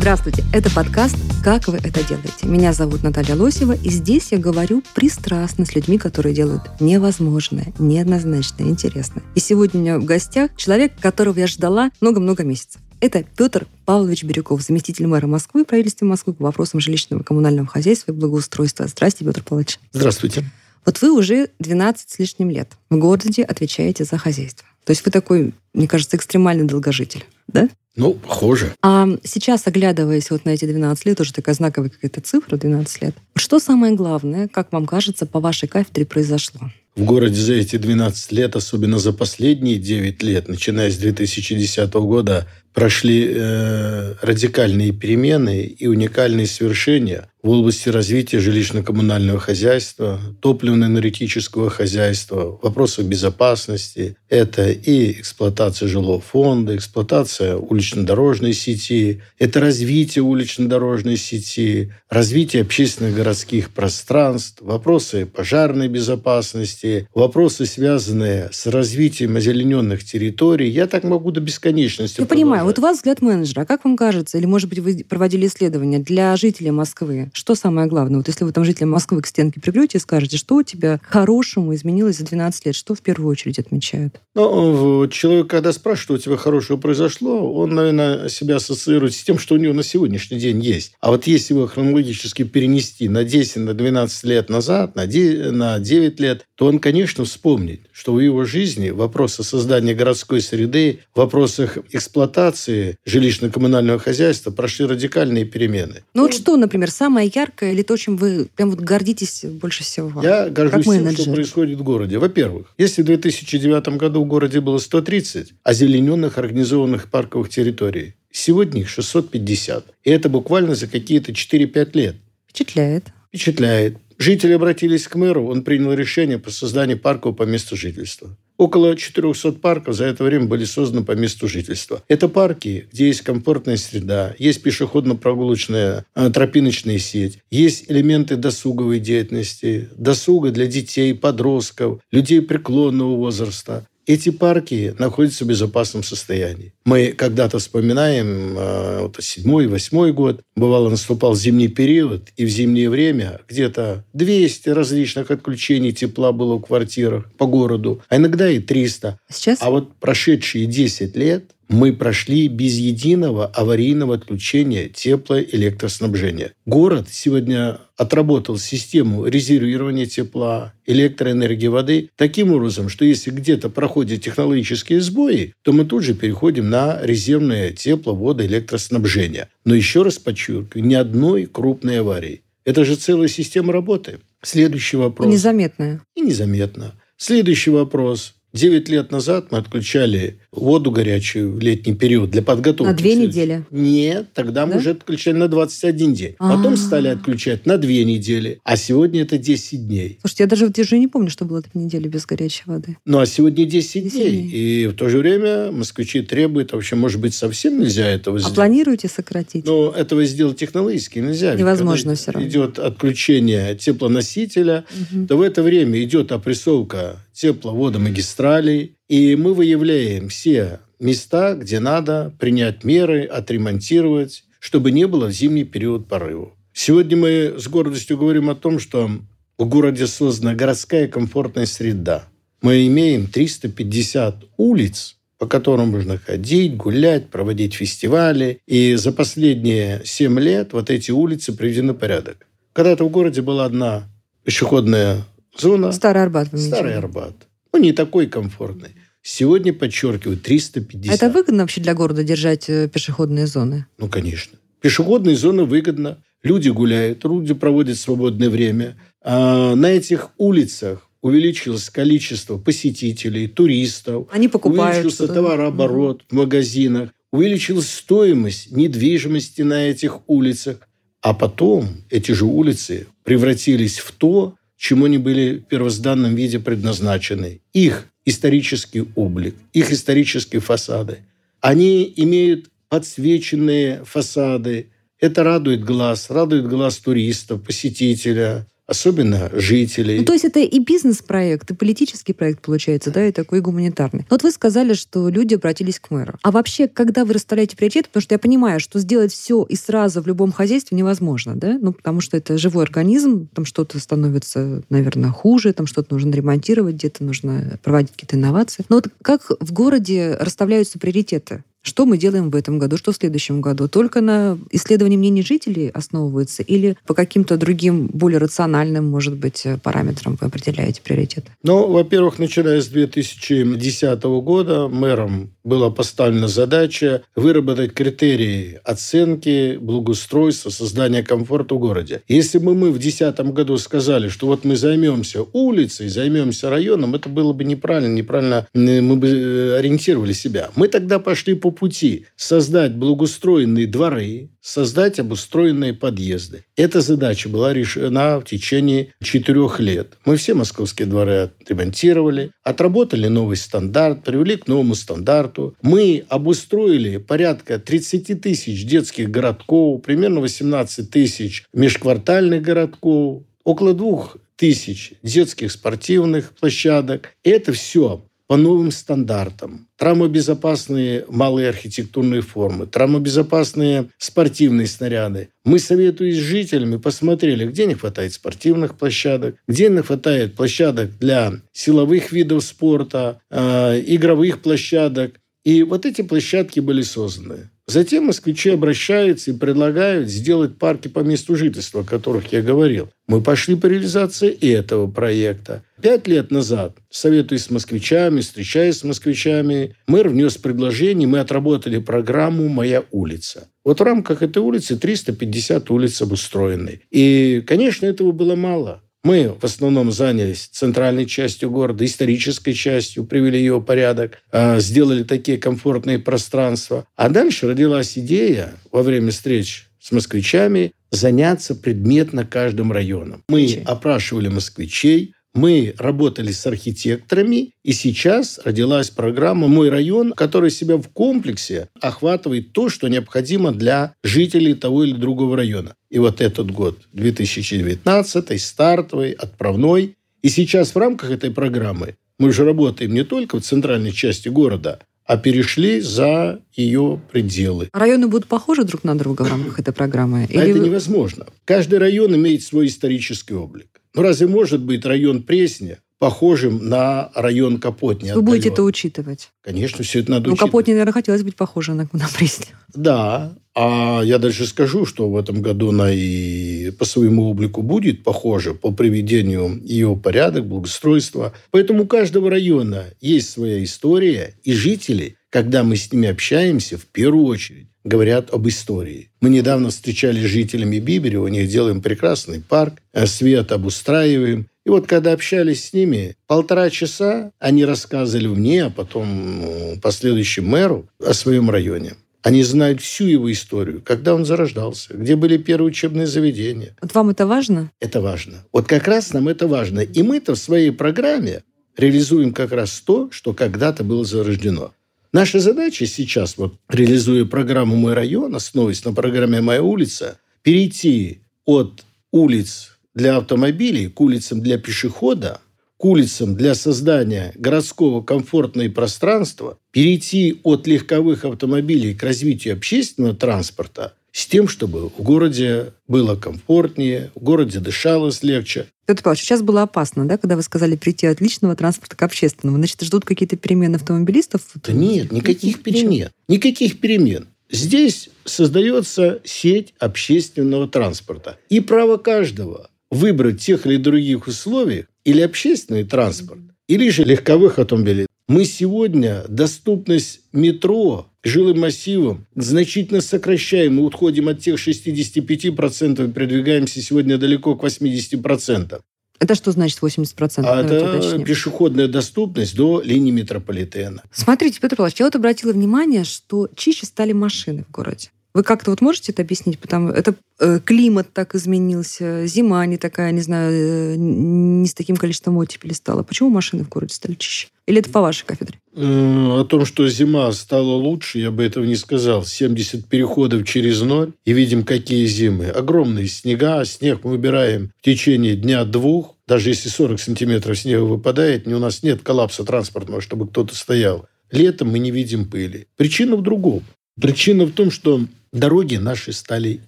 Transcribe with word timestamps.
Здравствуйте, 0.00 0.44
это 0.54 0.70
подкаст 0.70 1.14
«Как 1.44 1.68
вы 1.68 1.76
это 1.76 2.02
делаете?». 2.02 2.46
Меня 2.46 2.72
зовут 2.72 3.02
Наталья 3.02 3.36
Лосева, 3.36 3.72
и 3.72 3.90
здесь 3.90 4.32
я 4.32 4.38
говорю 4.38 4.82
пристрастно 4.94 5.66
с 5.66 5.74
людьми, 5.74 5.98
которые 5.98 6.34
делают 6.34 6.62
невозможное, 6.80 7.74
неоднозначное, 7.78 8.66
интересное. 8.66 9.22
И 9.34 9.40
сегодня 9.40 9.78
у 9.78 9.82
меня 9.82 9.98
в 9.98 10.06
гостях 10.06 10.56
человек, 10.56 10.98
которого 10.98 11.38
я 11.38 11.46
ждала 11.46 11.90
много-много 12.00 12.44
месяцев. 12.44 12.80
Это 13.00 13.26
Петр 13.36 13.66
Павлович 13.84 14.24
Бирюков, 14.24 14.62
заместитель 14.62 15.06
мэра 15.06 15.26
Москвы, 15.26 15.66
правительства 15.66 16.06
Москвы 16.06 16.32
по 16.32 16.44
вопросам 16.44 16.80
жилищного 16.80 17.20
и 17.20 17.24
коммунального 17.24 17.68
хозяйства 17.68 18.12
и 18.12 18.14
благоустройства. 18.14 18.86
Здравствуйте, 18.88 19.30
Петр 19.30 19.44
Павлович. 19.46 19.78
Здравствуйте. 19.92 20.46
Вот 20.86 21.02
вы 21.02 21.12
уже 21.12 21.50
12 21.58 22.08
с 22.08 22.18
лишним 22.18 22.48
лет 22.48 22.70
в 22.88 22.96
городе 22.96 23.42
отвечаете 23.42 24.04
за 24.04 24.16
хозяйство. 24.16 24.66
То 24.84 24.92
есть 24.92 25.04
вы 25.04 25.10
такой, 25.10 25.52
мне 25.74 25.86
кажется, 25.86 26.16
экстремальный 26.16 26.64
долгожитель, 26.64 27.26
да? 27.52 27.68
Ну, 27.96 28.14
похоже. 28.14 28.74
А 28.82 29.08
сейчас, 29.24 29.66
оглядываясь 29.66 30.30
вот 30.30 30.44
на 30.44 30.50
эти 30.50 30.64
12 30.64 31.06
лет, 31.06 31.20
уже 31.20 31.32
такая 31.32 31.54
знаковая 31.54 31.90
какая-то 31.90 32.20
цифра, 32.20 32.56
12 32.56 33.02
лет, 33.02 33.14
что 33.36 33.58
самое 33.58 33.94
главное, 33.94 34.48
как 34.48 34.72
вам 34.72 34.86
кажется, 34.86 35.26
по 35.26 35.40
вашей 35.40 35.68
кафедре 35.68 36.06
произошло? 36.06 36.60
В 36.96 37.04
городе 37.04 37.40
за 37.40 37.54
эти 37.54 37.76
12 37.76 38.32
лет, 38.32 38.56
особенно 38.56 38.98
за 38.98 39.12
последние 39.12 39.76
9 39.76 40.22
лет, 40.22 40.48
начиная 40.48 40.90
с 40.90 40.96
2010 40.96 41.92
года, 41.94 42.46
прошли 42.74 43.26
э, 43.28 44.14
радикальные 44.22 44.92
перемены 44.92 45.62
и 45.62 45.86
уникальные 45.86 46.46
свершения 46.46 47.29
в 47.42 47.48
области 47.48 47.88
развития 47.88 48.38
жилищно-коммунального 48.38 49.38
хозяйства, 49.38 50.20
топливно-энергетического 50.40 51.70
хозяйства, 51.70 52.58
вопросов 52.62 53.06
безопасности. 53.06 54.16
Это 54.28 54.70
и 54.70 55.12
эксплуатация 55.12 55.88
жилого 55.88 56.20
фонда, 56.20 56.76
эксплуатация 56.76 57.56
улично-дорожной 57.56 58.52
сети, 58.52 59.22
это 59.38 59.60
развитие 59.60 60.22
улично-дорожной 60.22 61.16
сети, 61.16 61.92
развитие 62.08 62.62
общественных 62.62 63.14
городских 63.14 63.70
пространств, 63.70 64.60
вопросы 64.60 65.26
пожарной 65.26 65.88
безопасности, 65.88 67.08
вопросы, 67.14 67.66
связанные 67.66 68.50
с 68.52 68.66
развитием 68.66 69.36
озелененных 69.36 70.04
территорий. 70.04 70.68
Я 70.68 70.86
так 70.86 71.04
могу 71.04 71.30
до 71.30 71.40
бесконечности 71.40 72.20
Я 72.20 72.26
понимаю, 72.26 72.64
вот 72.64 72.74
продолжать. 72.74 72.78
у 72.78 72.82
вас 72.82 72.96
взгляд 72.98 73.22
менеджера. 73.22 73.62
А 73.62 73.66
как 73.66 73.84
вам 73.84 73.96
кажется, 73.96 74.38
или, 74.38 74.46
может 74.46 74.68
быть, 74.68 74.78
вы 74.80 75.04
проводили 75.08 75.46
исследования 75.46 75.98
для 75.98 76.36
жителей 76.36 76.70
Москвы? 76.70 77.29
Что 77.32 77.54
самое 77.54 77.88
главное? 77.88 78.18
Вот 78.18 78.28
если 78.28 78.44
вы 78.44 78.52
там 78.52 78.64
жителям 78.64 78.90
Москвы 78.90 79.22
к 79.22 79.26
стенке 79.26 79.60
прибьете 79.60 79.98
и 79.98 80.00
скажете, 80.00 80.36
что 80.36 80.56
у 80.56 80.62
тебя 80.62 81.00
хорошему 81.02 81.74
изменилось 81.74 82.18
за 82.18 82.24
12 82.24 82.66
лет, 82.66 82.74
что 82.74 82.94
в 82.94 83.00
первую 83.00 83.30
очередь 83.30 83.58
отмечают? 83.58 84.20
Ну, 84.34 85.06
человек, 85.08 85.48
когда 85.48 85.72
спрашивает, 85.72 86.00
что 86.00 86.14
у 86.14 86.18
тебя 86.18 86.36
хорошего 86.36 86.76
произошло, 86.76 87.52
он, 87.52 87.74
наверное, 87.74 88.28
себя 88.28 88.56
ассоциирует 88.56 89.14
с 89.14 89.22
тем, 89.22 89.38
что 89.38 89.54
у 89.54 89.58
него 89.58 89.74
на 89.74 89.82
сегодняшний 89.82 90.38
день 90.38 90.60
есть. 90.60 90.92
А 91.00 91.10
вот 91.10 91.26
если 91.26 91.54
его 91.54 91.66
хронологически 91.66 92.44
перенести 92.44 93.08
на 93.08 93.24
10, 93.24 93.56
на 93.56 93.74
12 93.74 94.24
лет 94.24 94.48
назад, 94.48 94.94
на 94.96 95.06
9, 95.06 95.52
на 95.52 95.78
9 95.78 96.20
лет, 96.20 96.46
то 96.54 96.66
он, 96.66 96.78
конечно, 96.78 97.24
вспомнит, 97.24 97.80
что 97.92 98.12
в 98.12 98.20
его 98.20 98.44
жизни 98.44 98.90
вопросы 98.90 99.42
создания 99.42 99.94
городской 99.94 100.40
среды, 100.40 101.00
в 101.14 101.18
вопросах 101.18 101.78
эксплуатации 101.90 102.96
жилищно-коммунального 103.06 103.98
хозяйства 103.98 104.50
прошли 104.50 104.86
радикальные 104.86 105.44
перемены. 105.44 106.04
Ну 106.14 106.22
вот 106.22 106.34
что, 106.34 106.56
например, 106.56 106.90
самое 106.90 107.19
яркое 107.22 107.72
или 107.72 107.82
то, 107.82 107.96
чем 107.96 108.16
вы 108.16 108.48
прям 108.56 108.70
вот 108.70 108.80
гордитесь 108.80 109.44
больше 109.44 109.84
всего? 109.84 110.22
Я 110.22 110.48
горжусь 110.48 110.84
тем, 110.84 111.04
менеджер. 111.04 111.22
что 111.22 111.32
происходит 111.32 111.78
в 111.78 111.82
городе. 111.82 112.18
Во-первых, 112.18 112.72
если 112.78 113.02
в 113.02 113.06
2009 113.06 113.96
году 113.96 114.24
в 114.24 114.26
городе 114.26 114.60
было 114.60 114.78
130 114.78 115.52
озелененных 115.62 116.38
организованных 116.38 117.08
парковых 117.10 117.48
территорий, 117.48 118.14
сегодня 118.30 118.82
их 118.82 118.88
650. 118.88 119.86
И 120.04 120.10
это 120.10 120.28
буквально 120.28 120.74
за 120.74 120.86
какие-то 120.86 121.32
4-5 121.32 121.90
лет. 121.94 122.16
Впечатляет. 122.48 123.04
Впечатляет. 123.28 123.96
Жители 124.18 124.52
обратились 124.52 125.08
к 125.08 125.14
мэру, 125.14 125.46
он 125.46 125.62
принял 125.62 125.94
решение 125.94 126.38
по 126.38 126.50
созданию 126.50 126.98
парков 126.98 127.36
по 127.36 127.44
месту 127.44 127.74
жительства. 127.74 128.36
Около 128.60 128.94
400 128.94 129.52
парков 129.52 129.94
за 129.94 130.04
это 130.04 130.22
время 130.22 130.44
были 130.44 130.66
созданы 130.66 131.02
по 131.02 131.12
месту 131.12 131.48
жительства. 131.48 132.02
Это 132.08 132.28
парки, 132.28 132.88
где 132.92 133.06
есть 133.06 133.22
комфортная 133.22 133.78
среда, 133.78 134.34
есть 134.38 134.62
пешеходно-прогулочная 134.62 136.04
э, 136.14 136.28
тропиночная 136.28 136.98
сеть, 136.98 137.38
есть 137.50 137.86
элементы 137.88 138.36
досуговой 138.36 139.00
деятельности, 139.00 139.88
досуга 139.96 140.50
для 140.50 140.66
детей, 140.66 141.14
подростков, 141.14 142.02
людей 142.12 142.42
преклонного 142.42 143.16
возраста. 143.16 143.86
Эти 144.06 144.30
парки 144.30 144.94
находятся 144.98 145.44
в 145.44 145.48
безопасном 145.48 146.02
состоянии. 146.02 146.72
Мы 146.84 147.12
когда-то 147.12 147.58
вспоминаем 147.58 148.56
э, 148.58 149.02
вот, 149.02 149.16
седьмой, 149.20 149.66
восьмой 149.66 150.12
год. 150.12 150.40
Бывало, 150.56 150.88
наступал 150.88 151.34
зимний 151.34 151.68
период, 151.68 152.28
и 152.36 152.44
в 152.44 152.48
зимнее 152.48 152.90
время 152.90 153.40
где-то 153.48 154.04
200 154.14 154.68
различных 154.70 155.30
отключений 155.30 155.92
тепла 155.92 156.32
было 156.32 156.56
в 156.56 156.62
квартирах 156.62 157.30
по 157.34 157.46
городу, 157.46 158.02
а 158.08 158.16
иногда 158.16 158.50
и 158.50 158.58
300. 158.58 159.08
А 159.08 159.32
сейчас 159.32 159.58
А 159.60 159.70
вот 159.70 159.94
прошедшие 159.96 160.66
10 160.66 161.16
лет 161.16 161.44
мы 161.70 161.92
прошли 161.92 162.48
без 162.48 162.74
единого 162.74 163.46
аварийного 163.46 164.16
отключения 164.16 164.88
теплоэлектроснабжения. 164.88 166.52
Город 166.66 167.06
сегодня 167.10 167.78
отработал 167.96 168.58
систему 168.58 169.24
резервирования 169.26 170.06
тепла, 170.06 170.74
электроэнергии, 170.84 171.68
воды 171.68 172.10
таким 172.16 172.52
образом, 172.52 172.88
что 172.88 173.04
если 173.04 173.30
где-то 173.30 173.70
проходят 173.70 174.20
технологические 174.20 175.00
сбои, 175.00 175.54
то 175.62 175.72
мы 175.72 175.84
тут 175.84 176.02
же 176.02 176.14
переходим 176.14 176.68
на 176.68 176.98
резервное 177.02 177.70
тепло, 177.70 178.16
вода, 178.16 178.44
электроснабжение. 178.44 179.48
Но 179.64 179.74
еще 179.74 180.02
раз 180.02 180.18
подчеркиваю, 180.18 180.84
ни 180.84 180.94
одной 180.94 181.46
крупной 181.46 182.00
аварии. 182.00 182.42
Это 182.64 182.84
же 182.84 182.96
целая 182.96 183.28
система 183.28 183.72
работы. 183.72 184.18
Следующий 184.42 184.96
вопрос. 184.96 185.32
незаметное. 185.32 186.02
И 186.16 186.20
незаметно. 186.20 186.94
Следующий 187.16 187.70
вопрос. 187.70 188.34
Девять 188.52 188.88
лет 188.88 189.12
назад 189.12 189.52
мы 189.52 189.58
отключали 189.58 190.39
воду 190.52 190.90
горячую 190.90 191.52
в 191.52 191.60
летний 191.60 191.94
период 191.94 192.30
для 192.30 192.42
подготовки. 192.42 192.90
На 192.90 192.96
две 192.96 193.14
недели? 193.14 193.64
Нет, 193.70 194.32
тогда 194.34 194.66
мы 194.66 194.72
Да? 194.72 194.78
уже 194.78 194.90
отключали 194.90 195.36
на 195.36 195.46
21 195.48 196.12
день. 196.14 196.34
А. 196.38 196.56
Потом 196.56 196.76
стали 196.76 197.08
отключать 197.08 197.66
на 197.66 197.78
две 197.78 198.04
недели. 198.04 198.58
А 198.64 198.76
сегодня 198.76 199.22
это 199.22 199.38
10 199.38 199.86
дней. 199.86 200.18
Слушайте, 200.22 200.42
я 200.44 200.46
даже 200.48 200.66
вот 200.66 200.78
уже 200.78 200.98
не 200.98 201.06
помню, 201.06 201.30
что 201.30 201.44
было 201.44 201.62
две 201.62 201.80
недели 201.84 202.08
без 202.08 202.26
горячей 202.26 202.64
воды. 202.66 202.96
Ну, 203.04 203.18
а 203.20 203.26
сегодня 203.26 203.64
10 203.64 204.04
10 204.04 204.12
дней. 204.12 204.30
дней. 204.42 204.50
И 204.50 204.86
в 204.88 204.94
то 204.94 205.08
же 205.08 205.18
время 205.18 205.70
москвичи 205.70 206.22
требуют, 206.22 206.72
вообще, 206.72 206.96
может 206.96 207.20
быть, 207.20 207.34
совсем 207.34 207.78
нельзя 207.80 208.06
этого 208.08 208.36
А 208.38 208.40
сделать. 208.40 208.54
планируете 208.56 209.08
сократить? 209.08 209.66
Но 209.66 209.90
этого 209.96 210.24
сделать 210.24 210.58
технологически 210.58 211.20
нельзя. 211.20 211.54
Невозможно 211.54 212.14
всё 212.16 212.32
равно. 212.32 212.48
Идет 212.48 212.78
отключение 212.78 213.76
теплоносителя, 213.76 214.84
Мгм. 215.12 215.26
то 215.28 215.36
в 215.36 215.42
это 215.42 215.62
время 215.62 216.02
идет 216.02 216.32
опрессовка 216.32 217.24
тепловодомагистралей, 217.32 218.96
и 219.10 219.34
мы 219.34 219.54
выявляем 219.54 220.28
все 220.28 220.78
места, 221.00 221.54
где 221.54 221.80
надо 221.80 222.32
принять 222.38 222.84
меры, 222.84 223.24
отремонтировать, 223.24 224.44
чтобы 224.60 224.92
не 224.92 225.08
было 225.08 225.26
в 225.26 225.32
зимний 225.32 225.64
период 225.64 226.06
порывов. 226.06 226.52
Сегодня 226.72 227.16
мы 227.16 227.54
с 227.58 227.66
гордостью 227.66 228.16
говорим 228.16 228.50
о 228.50 228.54
том, 228.54 228.78
что 228.78 229.10
в 229.58 229.64
городе 229.68 230.06
создана 230.06 230.54
городская 230.54 231.08
комфортная 231.08 231.66
среда. 231.66 232.28
Мы 232.62 232.86
имеем 232.86 233.26
350 233.26 234.44
улиц, 234.58 235.16
по 235.38 235.48
которым 235.48 235.88
можно 235.88 236.16
ходить, 236.16 236.76
гулять, 236.76 237.30
проводить 237.30 237.74
фестивали. 237.74 238.60
И 238.68 238.94
за 238.94 239.10
последние 239.10 240.02
7 240.04 240.38
лет 240.38 240.72
вот 240.72 240.88
эти 240.88 241.10
улицы 241.10 241.52
приведены 241.52 241.94
в 241.94 241.96
порядок. 241.96 242.46
Когда-то 242.72 243.02
в 243.06 243.10
городе 243.10 243.42
была 243.42 243.64
одна 243.64 244.04
пешеходная 244.44 245.24
зона. 245.58 245.90
Старый 245.90 246.22
Арбат 246.22 246.56
Старый? 246.56 246.94
Арбат. 246.94 247.34
Ну, 247.72 247.80
не 247.80 247.92
такой 247.92 248.26
комфортный. 248.26 248.90
Сегодня, 249.22 249.72
подчеркиваю, 249.72 250.38
350. 250.38 251.12
А 251.12 251.14
это 251.14 251.30
выгодно 251.30 251.62
вообще 251.62 251.80
для 251.80 251.94
города 251.94 252.24
держать 252.24 252.68
э, 252.70 252.88
пешеходные 252.88 253.46
зоны? 253.46 253.86
Ну, 253.98 254.08
конечно. 254.08 254.58
Пешеходные 254.80 255.36
зоны 255.36 255.64
выгодно. 255.64 256.22
Люди 256.42 256.70
гуляют, 256.70 257.24
люди 257.24 257.52
проводят 257.52 257.98
свободное 257.98 258.48
время. 258.48 258.96
А 259.22 259.74
на 259.74 259.86
этих 259.90 260.30
улицах 260.38 261.06
увеличилось 261.20 261.90
количество 261.90 262.56
посетителей, 262.56 263.46
туристов. 263.46 264.26
Они 264.32 264.48
покупают 264.48 264.96
Увеличился 264.96 265.24
что-то. 265.24 265.34
товарооборот 265.34 266.22
в 266.30 266.32
магазинах. 266.34 267.10
Увеличилась 267.30 267.90
стоимость 267.90 268.72
недвижимости 268.72 269.62
на 269.62 269.84
этих 269.84 270.20
улицах. 270.26 270.88
А 271.20 271.34
потом 271.34 271.88
эти 272.08 272.32
же 272.32 272.46
улицы 272.46 273.06
превратились 273.24 273.98
в 273.98 274.12
то, 274.12 274.54
чему 274.78 275.04
они 275.04 275.18
были 275.18 275.58
в 275.58 275.64
первозданном 275.66 276.34
виде 276.34 276.58
предназначены. 276.58 277.60
Их 277.74 278.06
исторический 278.30 279.04
облик, 279.14 279.56
их 279.72 279.92
исторические 279.92 280.60
фасады. 280.60 281.18
Они 281.60 282.10
имеют 282.16 282.70
подсвеченные 282.88 284.04
фасады. 284.04 284.90
Это 285.18 285.44
радует 285.44 285.84
глаз, 285.84 286.30
радует 286.30 286.66
глаз 286.66 286.96
туриста, 286.98 287.56
посетителя, 287.56 288.66
особенно 288.90 289.50
жителей. 289.52 290.18
Ну, 290.18 290.24
то 290.24 290.32
есть 290.32 290.44
это 290.44 290.60
и 290.60 290.78
бизнес-проект, 290.80 291.70
и 291.70 291.74
политический 291.74 292.32
проект 292.32 292.60
получается, 292.60 293.10
да, 293.10 293.26
и 293.26 293.32
такой 293.32 293.60
гуманитарный. 293.60 294.26
Вот 294.28 294.42
вы 294.42 294.50
сказали, 294.50 294.94
что 294.94 295.28
люди 295.28 295.54
обратились 295.54 296.00
к 296.00 296.10
мэру. 296.10 296.34
А 296.42 296.50
вообще, 296.50 296.88
когда 296.88 297.24
вы 297.24 297.34
расставляете 297.34 297.76
приоритеты, 297.76 298.08
потому 298.08 298.22
что 298.22 298.34
я 298.34 298.38
понимаю, 298.38 298.80
что 298.80 298.98
сделать 298.98 299.32
все 299.32 299.64
и 299.68 299.76
сразу 299.76 300.20
в 300.20 300.26
любом 300.26 300.52
хозяйстве 300.52 300.98
невозможно, 300.98 301.54
да, 301.54 301.78
ну, 301.80 301.92
потому 301.92 302.20
что 302.20 302.36
это 302.36 302.58
живой 302.58 302.84
организм, 302.84 303.48
там 303.54 303.64
что-то 303.64 303.98
становится, 304.00 304.82
наверное, 304.90 305.30
хуже, 305.30 305.72
там 305.72 305.86
что-то 305.86 306.12
нужно 306.14 306.34
ремонтировать, 306.34 306.96
где-то 306.96 307.22
нужно 307.24 307.78
проводить 307.82 308.12
какие-то 308.12 308.36
инновации. 308.36 308.84
Но 308.88 308.96
вот 308.96 309.08
как 309.22 309.50
в 309.60 309.72
городе 309.72 310.36
расставляются 310.38 310.98
приоритеты? 310.98 311.62
Что 311.82 312.04
мы 312.04 312.18
делаем 312.18 312.50
в 312.50 312.56
этом 312.56 312.78
году, 312.78 312.96
что 312.96 313.12
в 313.12 313.16
следующем 313.16 313.60
году? 313.60 313.88
Только 313.88 314.20
на 314.20 314.58
исследовании 314.70 315.16
мнений 315.16 315.42
жителей 315.42 315.88
основывается 315.88 316.62
или 316.62 316.96
по 317.06 317.14
каким-то 317.14 317.56
другим, 317.56 318.06
более 318.06 318.38
рациональным, 318.38 319.08
может 319.08 319.36
быть, 319.36 319.66
параметрам 319.82 320.36
вы 320.40 320.46
определяете 320.46 321.00
приоритеты? 321.02 321.50
Ну, 321.62 321.90
во-первых, 321.90 322.38
начиная 322.38 322.80
с 322.80 322.88
2010 322.88 324.22
года 324.22 324.88
мэром 324.88 325.50
была 325.64 325.90
поставлена 325.90 326.48
задача 326.48 327.22
выработать 327.36 327.92
критерии 327.92 328.80
оценки 328.84 329.76
благоустройства, 329.76 330.70
создания 330.70 331.22
комфорта 331.22 331.74
в 331.74 331.78
городе. 331.78 332.22
Если 332.28 332.58
бы 332.58 332.74
мы 332.74 332.90
в 332.90 332.98
2010 332.98 333.40
году 333.52 333.78
сказали, 333.78 334.28
что 334.28 334.46
вот 334.46 334.64
мы 334.64 334.76
займемся 334.76 335.44
улицей, 335.52 336.08
займемся 336.08 336.70
районом, 336.70 337.14
это 337.14 337.28
было 337.28 337.52
бы 337.52 337.64
неправильно, 337.64 338.14
неправильно 338.14 338.66
мы 338.74 339.16
бы 339.16 339.28
э, 339.28 339.78
ориентировали 339.78 340.32
себя. 340.32 340.70
Мы 340.76 340.88
тогда 340.88 341.18
пошли 341.18 341.54
по 341.54 341.70
пути 341.70 342.26
создать 342.36 342.94
благоустроенные 342.94 343.86
дворы, 343.86 344.50
создать 344.60 345.18
обустроенные 345.18 345.94
подъезды. 345.94 346.64
Эта 346.76 347.00
задача 347.00 347.48
была 347.48 347.72
решена 347.72 348.38
в 348.38 348.44
течение 348.44 349.14
четырех 349.22 349.80
лет. 349.80 350.18
Мы 350.24 350.36
все 350.36 350.54
московские 350.54 351.06
дворы 351.06 351.50
отремонтировали, 351.60 352.52
отработали 352.62 353.28
новый 353.28 353.56
стандарт, 353.56 354.22
привели 354.24 354.56
к 354.56 354.66
новому 354.68 354.94
стандарту. 354.94 355.49
Мы 355.82 356.24
обустроили 356.28 357.16
порядка 357.16 357.78
30 357.78 358.40
тысяч 358.40 358.84
детских 358.84 359.30
городков, 359.30 360.02
примерно 360.02 360.40
18 360.40 361.10
тысяч 361.10 361.64
межквартальных 361.72 362.62
городков, 362.62 363.42
около 363.64 363.94
двух 363.94 364.36
тысяч 364.56 365.14
детских 365.22 365.72
спортивных 365.72 366.52
площадок. 366.52 367.34
Это 367.42 367.72
все 367.72 368.24
по 368.50 368.56
новым 368.56 368.90
стандартам. 368.90 369.86
Травмобезопасные 369.96 371.24
малые 371.28 371.68
архитектурные 371.68 372.40
формы, 372.40 372.88
травмобезопасные 372.88 374.08
спортивные 374.18 374.88
снаряды. 374.88 375.50
Мы, 375.64 375.78
советуясь 375.78 376.34
с 376.34 376.40
жителями, 376.40 376.96
посмотрели, 376.96 377.64
где 377.64 377.86
не 377.86 377.94
хватает 377.94 378.32
спортивных 378.32 378.98
площадок, 378.98 379.54
где 379.68 379.88
не 379.88 380.02
хватает 380.02 380.56
площадок 380.56 381.16
для 381.16 381.60
силовых 381.72 382.32
видов 382.32 382.64
спорта, 382.64 383.40
э, 383.50 384.02
игровых 384.04 384.62
площадок. 384.62 385.39
И 385.64 385.82
вот 385.82 386.06
эти 386.06 386.22
площадки 386.22 386.80
были 386.80 387.02
созданы. 387.02 387.70
Затем 387.86 388.26
москвичи 388.26 388.70
обращаются 388.70 389.50
и 389.50 389.56
предлагают 389.56 390.28
сделать 390.28 390.78
парки 390.78 391.08
по 391.08 391.20
месту 391.20 391.56
жительства, 391.56 392.02
о 392.02 392.04
которых 392.04 392.52
я 392.52 392.62
говорил. 392.62 393.10
Мы 393.26 393.42
пошли 393.42 393.74
по 393.74 393.86
реализации 393.86 394.52
и 394.52 394.68
этого 394.68 395.10
проекта. 395.10 395.82
Пять 396.00 396.28
лет 396.28 396.52
назад, 396.52 396.96
советуясь 397.10 397.64
с 397.64 397.70
москвичами, 397.70 398.42
встречаясь 398.42 398.98
с 398.98 399.04
москвичами, 399.04 399.96
мэр 400.06 400.28
внес 400.28 400.56
предложение, 400.56 401.26
мы 401.26 401.40
отработали 401.40 401.98
программу 401.98 402.68
«Моя 402.68 403.04
улица». 403.10 403.68
Вот 403.84 403.98
в 403.98 404.04
рамках 404.04 404.42
этой 404.42 404.62
улицы 404.62 404.96
350 404.96 405.90
улиц 405.90 406.22
обустроены. 406.22 407.00
И, 407.10 407.62
конечно, 407.66 408.06
этого 408.06 408.30
было 408.30 408.54
мало. 408.54 409.02
Мы 409.22 409.54
в 409.60 409.64
основном 409.64 410.10
занялись 410.12 410.68
центральной 410.72 411.26
частью 411.26 411.70
города, 411.70 412.04
исторической 412.04 412.72
частью, 412.72 413.24
привели 413.24 413.58
ее 413.58 413.78
в 413.78 413.84
порядок, 413.84 414.38
а, 414.50 414.80
сделали 414.80 415.24
такие 415.24 415.58
комфортные 415.58 416.18
пространства. 416.18 417.06
А 417.16 417.28
дальше 417.28 417.68
родилась 417.68 418.16
идея 418.16 418.74
во 418.90 419.02
время 419.02 419.30
встреч 419.30 419.88
с 420.00 420.10
москвичами 420.12 420.92
заняться 421.10 421.74
предметно 421.74 422.46
каждым 422.46 422.92
районом. 422.92 423.44
Мы 423.48 423.82
опрашивали 423.84 424.48
москвичей, 424.48 425.34
мы 425.54 425.94
работали 425.98 426.52
с 426.52 426.66
архитекторами, 426.66 427.72
и 427.84 427.92
сейчас 427.92 428.60
родилась 428.64 429.10
программа 429.10 429.68
«Мой 429.68 429.88
район», 429.88 430.32
которая 430.32 430.70
себя 430.70 430.96
в 430.96 431.08
комплексе 431.08 431.88
охватывает 432.00 432.72
то, 432.72 432.88
что 432.88 433.08
необходимо 433.08 433.72
для 433.72 434.14
жителей 434.22 434.74
того 434.74 435.04
или 435.04 435.12
другого 435.12 435.56
района. 435.56 435.94
И 436.08 436.18
вот 436.18 436.40
этот 436.40 436.70
год, 436.70 436.98
2019, 437.12 438.60
стартовый, 438.62 439.32
отправной. 439.32 440.16
И 440.42 440.48
сейчас 440.48 440.94
в 440.94 440.98
рамках 440.98 441.30
этой 441.30 441.50
программы 441.50 442.16
мы 442.38 442.48
уже 442.48 442.64
работаем 442.64 443.12
не 443.12 443.24
только 443.24 443.58
в 443.58 443.62
центральной 443.62 444.12
части 444.12 444.48
города, 444.48 445.00
а 445.26 445.36
перешли 445.36 446.00
за 446.00 446.60
ее 446.72 447.20
пределы. 447.30 447.88
Районы 447.92 448.26
будут 448.26 448.48
похожи 448.48 448.82
друг 448.84 449.04
на 449.04 449.16
друга 449.16 449.42
в 449.42 449.48
рамках 449.48 449.78
этой 449.78 449.92
программы? 449.94 450.48
А 450.50 450.52
это 450.52 450.78
невозможно. 450.78 451.46
Каждый 451.64 451.98
район 451.98 452.34
имеет 452.34 452.62
свой 452.62 452.86
исторический 452.86 453.54
облик. 453.54 453.99
Ну 454.14 454.22
разве 454.22 454.46
может 454.46 454.82
быть 454.82 455.04
район 455.04 455.42
Пресня 455.42 455.98
похожим 456.18 456.88
на 456.88 457.30
район 457.34 457.78
Капотни? 457.78 458.32
Вы 458.32 458.42
будете 458.42 458.68
это 458.68 458.82
учитывать? 458.82 459.50
Конечно, 459.62 460.04
все 460.04 460.20
это 460.20 460.32
надо 460.32 460.48
ну, 460.48 460.52
учитывать. 460.52 460.70
Капотни, 460.70 460.92
наверное, 460.92 461.12
хотелось 461.12 461.42
быть 461.42 461.56
похожим 461.56 461.96
на, 461.96 462.08
на 462.12 462.28
Пресня. 462.36 462.66
Да, 462.94 463.54
а 463.74 464.20
я 464.22 464.38
дальше 464.38 464.66
скажу, 464.66 465.06
что 465.06 465.30
в 465.30 465.36
этом 465.36 465.62
году 465.62 465.90
она 465.90 466.12
и 466.12 466.90
по 466.90 467.04
своему 467.04 467.48
облику 467.48 467.82
будет 467.82 468.24
похожа 468.24 468.74
по 468.74 468.90
приведению 468.90 469.80
ее 469.84 470.16
порядок, 470.16 470.66
благоустройства. 470.66 471.54
Поэтому 471.70 472.02
у 472.02 472.06
каждого 472.06 472.50
района 472.50 473.04
есть 473.20 473.50
своя 473.50 473.82
история, 473.82 474.54
и 474.64 474.72
жители, 474.72 475.36
когда 475.50 475.84
мы 475.84 475.96
с 475.96 476.12
ними 476.12 476.28
общаемся, 476.28 476.98
в 476.98 477.06
первую 477.06 477.46
очередь 477.46 477.89
говорят 478.04 478.52
об 478.52 478.68
истории. 478.68 479.30
Мы 479.40 479.50
недавно 479.50 479.90
встречались 479.90 480.44
с 480.44 480.46
жителями 480.46 480.98
Биберева, 480.98 481.44
у 481.44 481.48
них 481.48 481.68
делаем 481.68 482.00
прекрасный 482.00 482.60
парк, 482.60 482.94
э, 483.12 483.26
свет 483.26 483.72
обустраиваем. 483.72 484.68
И 484.86 484.90
вот 484.90 485.06
когда 485.06 485.32
общались 485.32 485.88
с 485.88 485.92
ними, 485.92 486.36
полтора 486.46 486.88
часа 486.90 487.52
они 487.58 487.84
рассказывали 487.84 488.46
мне, 488.48 488.84
а 488.84 488.90
потом 488.90 489.60
ну, 489.60 490.00
последующему 490.00 490.68
мэру 490.68 491.08
о 491.24 491.34
своем 491.34 491.70
районе. 491.70 492.14
Они 492.42 492.62
знают 492.62 493.02
всю 493.02 493.26
его 493.26 493.52
историю, 493.52 494.00
когда 494.02 494.34
он 494.34 494.46
зарождался, 494.46 495.12
где 495.12 495.36
были 495.36 495.58
первые 495.58 495.88
учебные 495.88 496.26
заведения. 496.26 496.96
Вот 497.02 497.14
вам 497.14 497.28
это 497.28 497.46
важно? 497.46 497.90
Это 498.00 498.22
важно. 498.22 498.64
Вот 498.72 498.86
как 498.86 499.06
раз 499.06 499.34
нам 499.34 499.48
это 499.48 499.68
важно. 499.68 500.00
И 500.00 500.22
мы-то 500.22 500.54
в 500.54 500.58
своей 500.58 500.90
программе 500.90 501.62
реализуем 501.98 502.54
как 502.54 502.72
раз 502.72 503.00
то, 503.00 503.30
что 503.30 503.52
когда-то 503.52 504.04
было 504.04 504.24
зарождено. 504.24 504.94
Наша 505.32 505.60
задача 505.60 506.06
сейчас, 506.06 506.56
вот 506.56 506.74
реализуя 506.88 507.44
программу 507.44 507.94
«Мой 507.94 508.14
район», 508.14 508.56
основываясь 508.56 509.04
на 509.04 509.12
программе 509.12 509.60
«Моя 509.60 509.80
улица», 509.80 510.40
перейти 510.62 511.42
от 511.64 512.04
улиц 512.32 512.98
для 513.14 513.36
автомобилей 513.36 514.08
к 514.08 514.20
улицам 514.20 514.60
для 514.60 514.76
пешехода, 514.76 515.60
к 515.98 516.04
улицам 516.04 516.56
для 516.56 516.74
создания 516.74 517.52
городского 517.54 518.22
комфортного 518.22 518.88
пространства, 518.88 519.78
перейти 519.92 520.58
от 520.64 520.88
легковых 520.88 521.44
автомобилей 521.44 522.12
к 522.14 522.24
развитию 522.24 522.74
общественного 522.74 523.36
транспорта 523.36 524.14
с 524.32 524.46
тем, 524.46 524.66
чтобы 524.66 525.10
в 525.10 525.22
городе 525.22 525.92
было 526.08 526.34
комфортнее, 526.34 527.30
в 527.36 527.42
городе 527.42 527.78
дышалось 527.78 528.42
легче. 528.42 528.86
Петр 529.10 529.24
Павлович, 529.24 529.42
сейчас 529.42 529.62
было 529.62 529.82
опасно, 529.82 530.24
да, 530.24 530.38
когда 530.38 530.54
вы 530.54 530.62
сказали 530.62 530.94
прийти 530.94 531.26
от 531.26 531.40
личного 531.40 531.74
транспорта 531.74 532.14
к 532.14 532.22
общественному. 532.22 532.78
Значит, 532.78 533.02
ждут 533.02 533.24
какие-то 533.24 533.56
перемены 533.56 533.96
автомобилистов? 533.96 534.62
Да 534.84 534.92
нет, 534.92 535.32
никаких 535.32 535.82
перемен. 535.82 536.28
Никаких 536.46 537.00
перемен. 537.00 537.48
Здесь 537.68 538.30
создается 538.44 539.40
сеть 539.42 539.94
общественного 539.98 540.86
транспорта. 540.86 541.58
И 541.68 541.80
право 541.80 542.18
каждого 542.18 542.88
выбрать 543.10 543.60
тех 543.60 543.84
или 543.84 543.96
других 543.96 544.46
условий 544.46 545.06
или 545.24 545.40
общественный 545.40 546.04
транспорт, 546.04 546.60
или 546.86 547.08
же 547.08 547.24
легковых 547.24 547.80
автомобилей. 547.80 548.28
Мы 548.46 548.64
сегодня 548.64 549.42
доступность 549.48 550.42
метро 550.52 551.29
жилым 551.44 551.80
массивам 551.80 552.46
значительно 552.54 553.20
сокращаем. 553.20 553.96
Мы 553.96 554.06
уходим 554.06 554.48
от 554.48 554.60
тех 554.60 554.76
65% 554.76 556.28
и 556.28 556.32
продвигаемся 556.32 557.00
сегодня 557.02 557.38
далеко 557.38 557.74
к 557.76 557.84
80%. 557.84 559.00
Это 559.40 559.54
что 559.54 559.72
значит 559.72 559.98
80%? 560.00 560.64
А 560.64 560.82
это 560.82 561.16
уточним. 561.16 561.44
пешеходная 561.44 562.08
доступность 562.08 562.76
до 562.76 563.00
линии 563.00 563.30
метрополитена. 563.30 564.22
Смотрите, 564.30 564.78
Петр 564.80 564.96
Павлович, 564.96 565.16
я 565.18 565.24
вот 565.24 565.34
обратила 565.34 565.72
внимание, 565.72 566.24
что 566.24 566.68
чище 566.76 567.06
стали 567.06 567.32
машины 567.32 567.84
в 567.88 567.90
городе. 567.90 568.30
Вы 568.52 568.64
как-то 568.64 568.90
вот 568.90 569.00
можете 569.00 569.32
это 569.32 569.42
объяснить? 569.42 569.78
Потому 569.78 570.10
это 570.10 570.34
э, 570.58 570.80
климат 570.84 571.32
так 571.32 571.54
изменился, 571.54 572.46
зима 572.46 572.84
не 572.84 572.96
такая, 572.96 573.30
не 573.30 573.40
знаю, 573.40 573.72
э, 573.72 574.16
не 574.16 574.88
с 574.88 574.92
таким 574.92 575.16
количеством 575.16 575.56
оттепели 575.56 575.92
стала. 575.92 576.22
Почему 576.24 576.50
машины 576.50 576.84
в 576.84 576.88
городе 576.88 577.14
стали 577.14 577.34
чище? 577.34 577.68
Или 577.86 578.00
это 578.00 578.10
по 578.10 578.20
вашей 578.20 578.44
кафедре? 578.44 578.78
О 579.02 579.64
том, 579.64 579.86
что 579.86 580.06
зима 580.08 580.52
стала 580.52 580.92
лучше, 580.92 581.38
я 581.38 581.50
бы 581.50 581.64
этого 581.64 581.84
не 581.84 581.96
сказал. 581.96 582.44
70 582.44 583.06
переходов 583.06 583.66
через 583.66 584.02
ноль. 584.02 584.32
И 584.44 584.52
видим, 584.52 584.84
какие 584.84 585.24
зимы. 585.24 585.68
Огромные 585.68 586.26
снега. 586.26 586.84
Снег 586.84 587.24
мы 587.24 587.32
убираем 587.32 587.92
в 587.98 588.04
течение 588.04 588.56
дня-двух. 588.56 589.36
Даже 589.46 589.70
если 589.70 589.88
40 589.88 590.20
сантиметров 590.20 590.78
снега 590.78 591.02
выпадает, 591.02 591.66
у 591.66 591.78
нас 591.78 592.02
нет 592.02 592.20
коллапса 592.22 592.62
транспортного, 592.64 593.22
чтобы 593.22 593.48
кто-то 593.48 593.74
стоял. 593.74 594.26
Летом 594.50 594.90
мы 594.90 594.98
не 594.98 595.10
видим 595.10 595.48
пыли. 595.48 595.86
Причина 595.96 596.36
в 596.36 596.42
другом. 596.42 596.82
Причина 597.20 597.64
в 597.64 597.72
том, 597.72 597.90
что 597.90 598.20
дороги 598.52 598.96
наши 598.96 599.32
стали 599.32 599.80